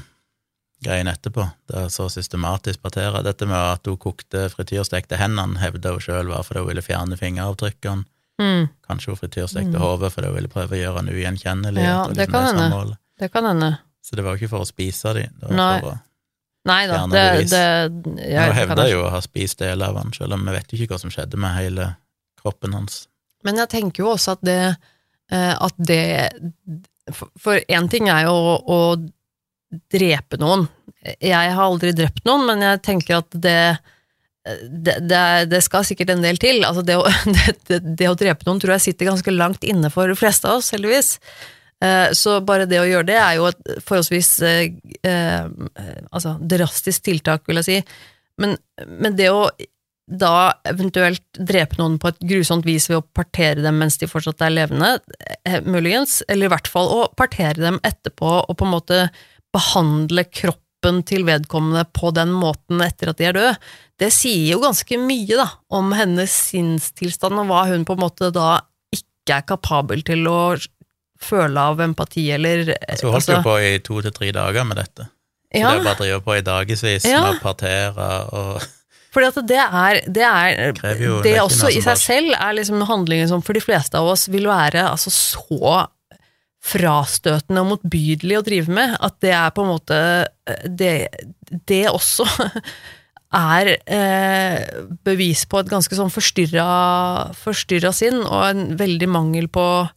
[0.84, 1.52] greien etterpå.
[1.68, 3.24] Det er så systematisk partere.
[3.24, 7.18] Dette med at hun kokte frityrstekte hendene, hevda hun sjøl var fordi hun ville fjerne
[7.18, 8.06] fingeravtrykkene.
[8.42, 9.82] Mm, Kanskje hun frityrstekte Mm.
[9.82, 11.82] hodet fordi hun ville prøve å gjøre han ugjenkjennelig.
[11.84, 13.80] Ja, det liksom kan det, det kan hende.
[14.06, 15.72] Så det var jo ikke for å spise de, det var Nei.
[15.80, 16.02] for å
[16.66, 17.66] Nei da, det, det
[18.26, 20.96] jeg, kan hevda jo å ha spist deler av han, selv om vi vet ikke
[20.96, 21.92] hva som skjedde med hele
[22.42, 23.04] kroppen hans.
[23.46, 26.02] Men jeg tenker jo også at det eh, At det
[27.44, 28.80] For- én ting er jo å, å
[29.94, 30.66] drepe noen.
[31.22, 33.60] Jeg har aldri drept noen, men jeg tenker at det
[34.46, 35.00] det,
[35.50, 36.62] det, skal sikkert en del til.
[36.68, 37.06] Altså det, å,
[37.98, 40.70] det å drepe noen tror jeg sitter ganske langt inne for de fleste av oss,
[40.76, 41.16] heldigvis.
[41.84, 44.68] Eh, Så bare det å gjøre det er jo et forholdsvis eh,
[45.04, 45.48] eh,
[46.12, 47.80] altså drastisk tiltak, vil jeg si.
[48.42, 48.58] Men,
[48.88, 49.48] men det å
[50.06, 54.44] da eventuelt drepe noen på et grusomt vis ved å partere dem mens de fortsatt
[54.46, 55.00] er levende,
[55.48, 59.00] eh, muligens, eller i hvert fall å partere dem etterpå og på en måte
[59.56, 63.56] behandle kroppen til vedkommende på den måten etter at de er døde,
[63.98, 68.30] det sier jo ganske mye da, om hennes sinnstilstand og hva hun på en måte
[68.36, 68.60] da
[68.94, 70.40] ikke er kapabel til å
[71.26, 74.80] føle av empati eller Så hun holdt jo på i to til tre dager med
[74.82, 75.10] dette.
[75.56, 77.22] Så ja, det er bare å drive på i dagevis Ja.
[77.26, 78.64] med å partere og
[79.16, 83.30] Fordi at det er, det er Det nesten også i seg selv er liksom handlinger
[83.32, 85.86] som for de fleste av oss vil være altså så
[86.66, 89.98] frastøtende og motbydelig å drive med, at det er på en måte
[90.66, 90.94] Det,
[91.70, 92.26] det også
[93.36, 94.64] er eh,
[95.06, 96.66] bevis på et ganske sånn forstyrra,
[97.36, 99.90] forstyrra sinn, og en veldig mangel på eh,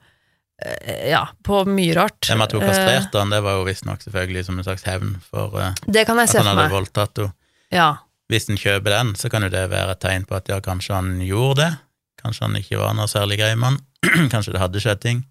[1.10, 2.18] ja, på mye rart.
[2.26, 4.84] Det med at hun Eh, kastrerte han, det var jo visstnok selvfølgelig som en slags
[4.88, 6.74] hevn for eh, det kan jeg at han hadde meg.
[6.74, 7.34] voldtatt henne.
[7.74, 7.88] Ja.
[8.28, 10.96] Hvis en kjøper den, så kan jo det være et tegn på at ja, kanskje
[10.98, 11.72] han gjorde det.
[12.20, 13.78] Kanskje han ikke var noe særlig grei mann.
[14.32, 15.22] kanskje det hadde skjedd ting.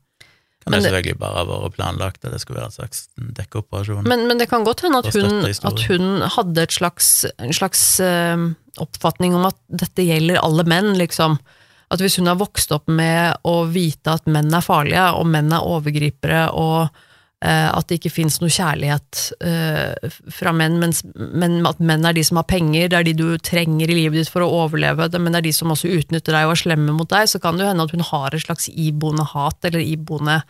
[0.64, 3.04] Kan Men det selvfølgelig bare ha vært planlagt at det skulle være en slags
[3.38, 4.08] dekkeoperasjon.
[4.08, 7.84] Men, men det kan godt hende at hun, at hun hadde et slags, en slags
[8.04, 8.48] eh,
[8.84, 11.38] oppfatning om at dette gjelder alle menn, liksom.
[11.90, 15.54] At hvis hun har vokst opp med å vite at menn er farlige, og menn
[15.56, 16.90] er overgripere, og
[17.40, 22.18] eh, at det ikke fins noe kjærlighet eh, fra menn, mens, men at menn er
[22.18, 25.08] de som har penger, det er de du trenger i livet ditt for å overleve,
[25.14, 27.40] det- men det er de som også utnytter deg og er slemme mot deg, så
[27.40, 30.42] kan det jo hende at hun har et slags iboende hat, eller iboende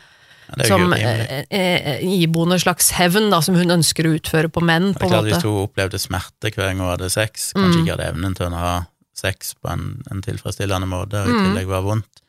[0.57, 4.93] Ja, som eh, eh, iboende slags hevn da, som hun ønsker å utføre på menn.
[4.95, 5.33] På en måte.
[5.35, 7.83] Hvis hun opplevde smerte hver gang hun hadde sex, kanskje Mm.
[7.83, 8.75] ikke hadde evnen til å ha
[9.17, 11.43] sex på en, en tilfredsstillende måte, og i Mm.
[11.49, 12.21] tillegg var vondt,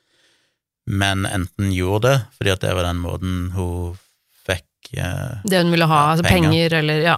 [0.88, 3.98] men enten gjorde det fordi at det var den måten hun
[4.48, 6.48] fikk eh, Det hun ville ha, altså penger.
[6.50, 7.16] penger, eller ja.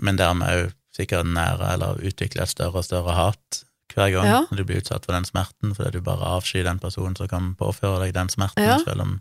[0.00, 3.60] men dermed òg sikkert nære eller utvikle et større og større hat
[3.94, 4.40] hver gang Ja.
[4.50, 8.00] du blir utsatt for den smerten, fordi du bare avskyr den personen som kan påføre
[8.04, 8.78] deg den smerten, Ja.
[8.78, 9.20] selv om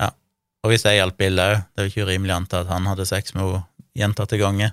[0.00, 0.10] Ja.
[0.64, 2.86] Og hvis jeg hjalp Bill òg, det er jo ikke urimelig å anta at han
[2.86, 3.64] hadde sex med henne
[3.96, 4.72] gjentatte ganger,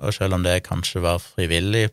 [0.00, 1.90] og selv om det kanskje var frivillig,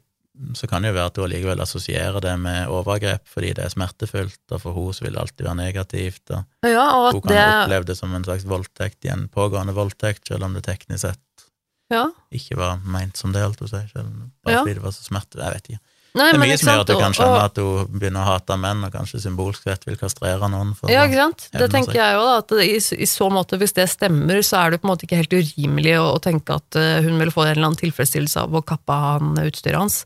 [0.55, 3.73] så kan det jo være at hun allikevel assosierer det med overgrep fordi det er
[3.73, 7.33] smertefullt, og for henne så vil det alltid være negativt, og ja og hun kan
[7.35, 11.05] det oppleve det som en slags voldtekt i en pågående voldtekt, selv om det teknisk
[11.07, 11.45] sett
[11.93, 12.07] ja.
[12.31, 14.11] ikke var meint som det, holdt hun seg, selv
[14.45, 14.65] bare Ja.
[14.65, 15.39] fordi det var så smerte.
[15.41, 15.81] Jeg vet ikke.
[16.17, 18.55] Nei, Det er mye som gjør at du kan skjønne at hun begynner å hate
[18.57, 20.71] menn, og kanskje symbolsk sett vil kastrere noen.
[20.89, 21.45] Ja, ikke sant?
[21.53, 21.99] Det tenker seg.
[22.01, 22.37] jeg jo, da.
[22.41, 25.05] At det, i, I så måte, hvis det stemmer, så er det på en måte
[25.05, 28.41] ikke helt urimelig å, å tenke at eh, hun vil få en eller annen tilfredsstillelse
[28.41, 30.01] av å kappe han utstyret hans,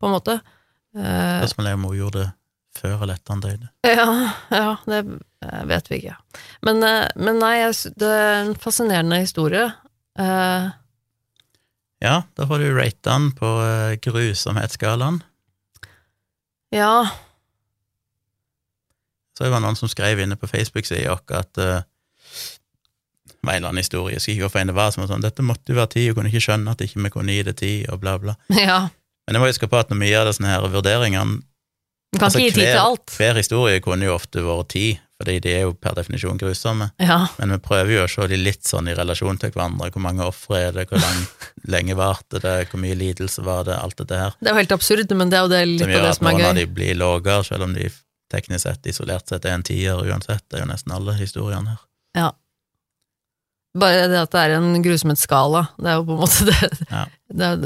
[0.00, 0.40] på en måte.
[0.96, 2.30] Eh, Spørsmålet er om hun gjorde det
[2.76, 3.68] før eller etter han døde.
[3.88, 4.06] ja,
[4.52, 5.00] ja, det
[5.44, 6.16] eh, vet vi ikke.
[6.68, 7.56] Men, eh, men nei,
[7.96, 9.70] det er en fascinerende historie.
[12.00, 13.48] Ja, da får du rate den på
[14.04, 15.22] grusomhetsskalaen.
[16.72, 17.08] ja,
[19.36, 21.82] Så det var noen som skrev inne på Facebook-sida vår at uh,
[23.50, 25.24] en eller annen historie, jeg skal ikke gå for en det var, som var sånn
[25.24, 27.56] 'Dette måtte jo være tid, hun kunne ikke skjønne at ikke vi kunne gi det
[27.60, 28.34] tid', og bla, bla.
[28.68, 28.88] ja,
[29.26, 31.40] Men jeg må huske på at når mye av disse her vurderingene
[32.14, 33.10] Du kan altså, ikke gi tid til alt.
[33.18, 34.84] hver historie kunne jo ofte vært ti,
[35.18, 36.90] fordi de er jo per definisjon grusomme.
[37.02, 37.18] Ja.
[37.40, 39.90] Men vi prøver jo å se de litt sånn i relasjon til hverandre.
[39.92, 41.22] Hvor mange ofre er det, hvor lang,
[41.74, 44.38] lenge varte det, hvor mye lidelse var det, alt dette her.
[44.38, 46.02] Det er jo helt absurd, men det er jo det, litt av av som det
[46.06, 46.18] gøy.
[46.20, 47.90] som er noen av de blir lavere, selv om de
[48.32, 50.44] teknisk sett, isolert sett, er en tier uansett.
[50.46, 51.82] Det er jo nesten alle historiene her.
[52.16, 52.30] Ja.
[53.76, 56.70] Bare det at det er en grusomhetsskala, det er jo på en måte det.
[56.90, 57.02] Ja.
[57.28, 57.56] det, er,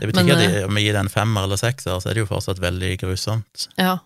[0.00, 2.00] Det betyr men, ikke at eh, de, om vi gir det en femmer eller sekser,
[2.00, 3.68] så er det jo fortsatt veldig grusomt.
[3.76, 3.98] Ja.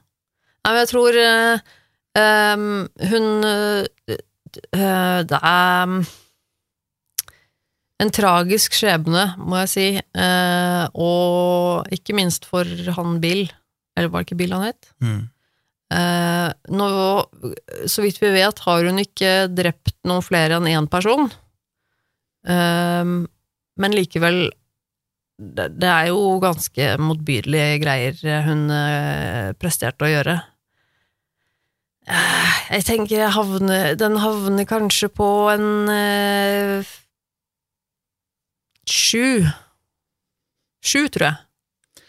[0.65, 2.69] Nei, men jeg tror ehm,
[3.13, 4.21] hun eh,
[5.29, 5.97] Det er
[8.03, 9.87] en tragisk skjebne, må jeg si,
[10.19, 13.47] uh, og ikke minst for han Bill,
[13.95, 14.91] eller var det ikke Bill han het?
[15.05, 15.23] Mm.
[15.95, 16.89] Uh, nå,
[17.91, 21.31] så vidt vi vet, har hun ikke drept noen flere enn én person.
[22.49, 23.25] Ehm,
[23.81, 24.47] men likevel
[25.35, 30.37] det, er jo ganske motbydelige greier hun eh, presterte å gjøre.
[32.07, 36.93] Eh, jeg tenker jeg havner, den havner kanskje på en eh,
[38.87, 39.43] sju.
[40.85, 42.05] Sju, tror jeg.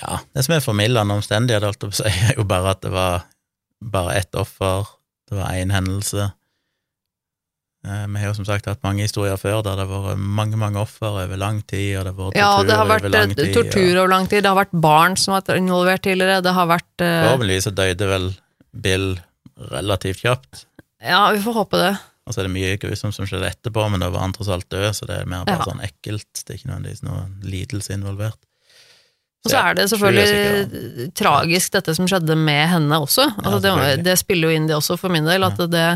[0.00, 3.26] Ja, det som er formildende omstendighet, er jo bare at det var
[3.80, 4.86] bare ett offer,
[5.28, 6.30] det var én hendelse.
[7.86, 10.56] Eh, Vi har jo som sagt hatt mange historier før der det har vært mange
[10.60, 13.14] mange offer over lang tid, og det har vært tortur Ja, det har vært over
[13.14, 13.54] lang eh, tid.
[13.56, 16.68] tortur over lang tid, det har vært barn som har vært involvert tidligere, det har
[16.68, 18.28] vært eh, Forhåpentligvis så døde vel
[18.84, 19.08] Bill
[19.72, 20.66] relativt kjapt,
[21.00, 21.94] Ja, vi får håpe det.
[22.26, 24.68] og så er det mye grusomt som skjedde etterpå, men da var han tross alt
[24.68, 25.64] død, så det er mer bare Ja.
[25.72, 28.36] sånn ekkelt, det er ikke nødvendigvis noe lidelse involvert.
[29.44, 33.24] Og så er det selvfølgelig tragisk dette som skjedde med henne også.
[33.40, 35.86] Altså, det, det spiller jo inn det også, for min del, at det,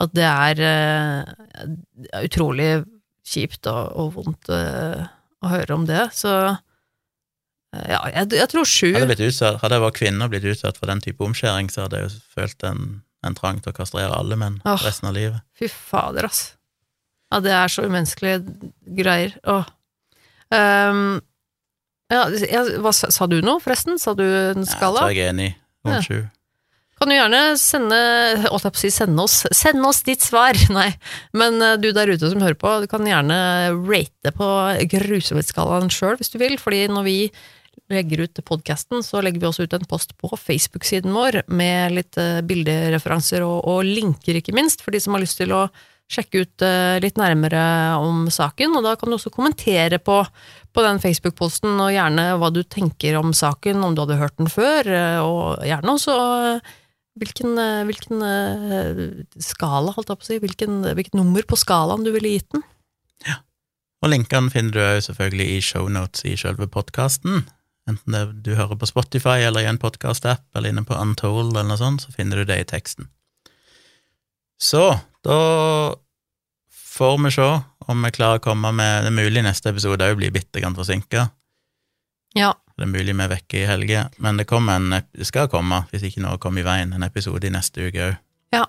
[0.00, 2.70] at det er uh, utrolig
[3.26, 5.04] kjipt og, og vondt uh,
[5.44, 6.06] å høre om det.
[6.16, 6.58] Så uh,
[7.74, 8.90] ja, jeg, jeg tror sju.
[8.96, 12.00] Hadde, utsatt, hadde jeg vært kvinne og blitt utsatt for den type omskjæring, så hadde
[12.00, 12.86] jeg jo følt en,
[13.26, 15.44] en trang til å kastrere alle menn oh, resten av livet.
[15.58, 16.46] Fy fader, ass.
[17.30, 19.36] Ja, det er så umenneskelige greier.
[19.46, 19.68] Åh.
[20.50, 21.20] Um,
[22.10, 22.24] ja,
[22.82, 24.00] hva sa du nå, forresten?
[24.02, 25.52] Sa du en Ja, jeg tror jeg er enig
[25.86, 26.16] om sju.
[26.24, 26.28] Ja.
[27.00, 27.98] Kan du gjerne sende
[28.76, 30.52] si sende oss Send oss ditt svar!
[30.76, 30.90] Nei,
[31.32, 33.38] men eh, du der ute som hører på, du kan gjerne
[33.88, 34.48] rate på
[34.92, 37.16] grusomhetsskalaen sjøl hvis du vil, fordi når vi
[37.90, 42.20] legger ut podkasten, så legger vi også ut en post på Facebook-siden vår med litt
[42.20, 45.64] eh, bildereferanser og, og linker, ikke minst, for de som har lyst til å
[46.10, 47.64] sjekke ut eh, litt nærmere
[47.96, 50.20] om saken, og da kan du også kommentere på,
[50.68, 54.52] på den Facebook-posten, og gjerne hva du tenker om saken, om du hadde hørt den
[54.52, 54.92] før,
[55.24, 56.20] og gjerne også
[57.20, 59.00] hvilken, eh, hvilken eh,
[59.42, 62.64] skala, holdt jeg på å si, hvilken, hvilket nummer på skalaen du ville gitt den.
[63.28, 63.40] Ja.
[64.00, 67.44] Og linkene finner du òg selvfølgelig i shownotes i selve podkasten.
[67.90, 71.68] Enten det du hører på Spotify eller i en podkast-app eller inne på Untold eller
[71.68, 73.10] noe sånt, så finner du det i teksten.
[74.60, 74.84] Så
[75.26, 75.40] da
[76.70, 77.50] får vi se
[77.90, 80.76] om vi klarer å komme med Det er mulig neste episode òg blir bitte grann
[80.76, 81.30] forsinka.
[82.36, 85.82] Ja, Det er mulig vi er vekke i helga, men det, en, det skal komme,
[85.90, 88.14] hvis ikke noe kommer i veien, en episode i neste uke òg.
[88.56, 88.64] ja.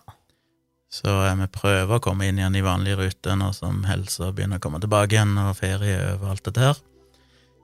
[0.91, 4.59] Så eh, vi prøver å komme inn igjen i vanlig rute nå som helsa begynner
[4.59, 6.82] å komme tilbake igjen, og ferie og alt dette her.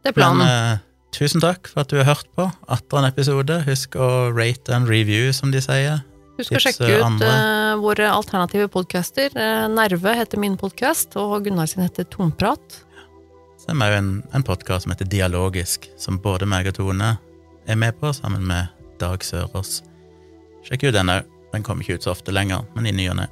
[0.05, 0.39] det er planen.
[0.45, 0.85] Men eh,
[1.17, 2.47] tusen takk for at du har hørt på.
[2.71, 3.59] Atter en episode.
[3.67, 5.99] Husk å rate and review, som de sier.
[6.39, 7.27] Husk å sjekke ut andre.
[7.35, 9.35] eh, våre alternative podcaster.
[9.35, 12.85] Eh, Nerve heter min podkast, og Gunnar sin heter Tomprat.
[13.67, 17.09] Så er vi jo en, en podkast som heter Dialogisk, som både meg og Tone
[17.67, 18.69] er med på, sammen med
[19.01, 19.81] Dag Sørås.
[20.63, 21.27] Sjekk ut den òg.
[21.51, 23.25] Den kommer ikke ut så ofte lenger, men i ny og ne.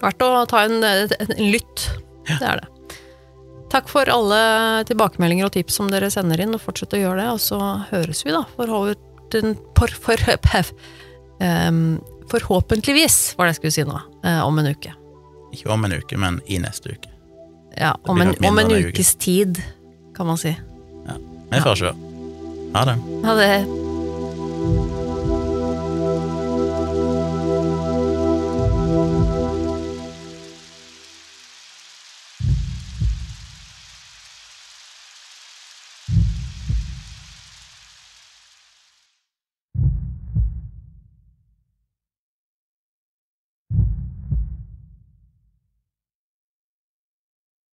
[0.00, 1.84] Verdt å ta en, en, lytt.
[2.30, 2.96] Det er det.
[3.68, 4.40] Takk for alle
[4.88, 7.28] tilbakemeldinger og tips som dere sender inn, og fortsett å gjøre det.
[7.36, 7.60] Og så
[7.90, 8.46] høres vi, da.
[8.56, 10.72] For, for,
[11.44, 11.82] um,
[12.32, 14.96] forhåpentligvis, var det jeg skulle si nå, eh, om en uke.
[15.52, 17.07] Ikke om en uke, men i neste uke.
[17.80, 19.24] Ja, om en, om en ukes uke.
[19.24, 19.62] tid,
[20.16, 20.56] kan man si.
[21.06, 21.12] Ja.
[21.50, 21.92] Vi får se.
[22.74, 22.98] Ha det.
[23.24, 23.66] Ha det.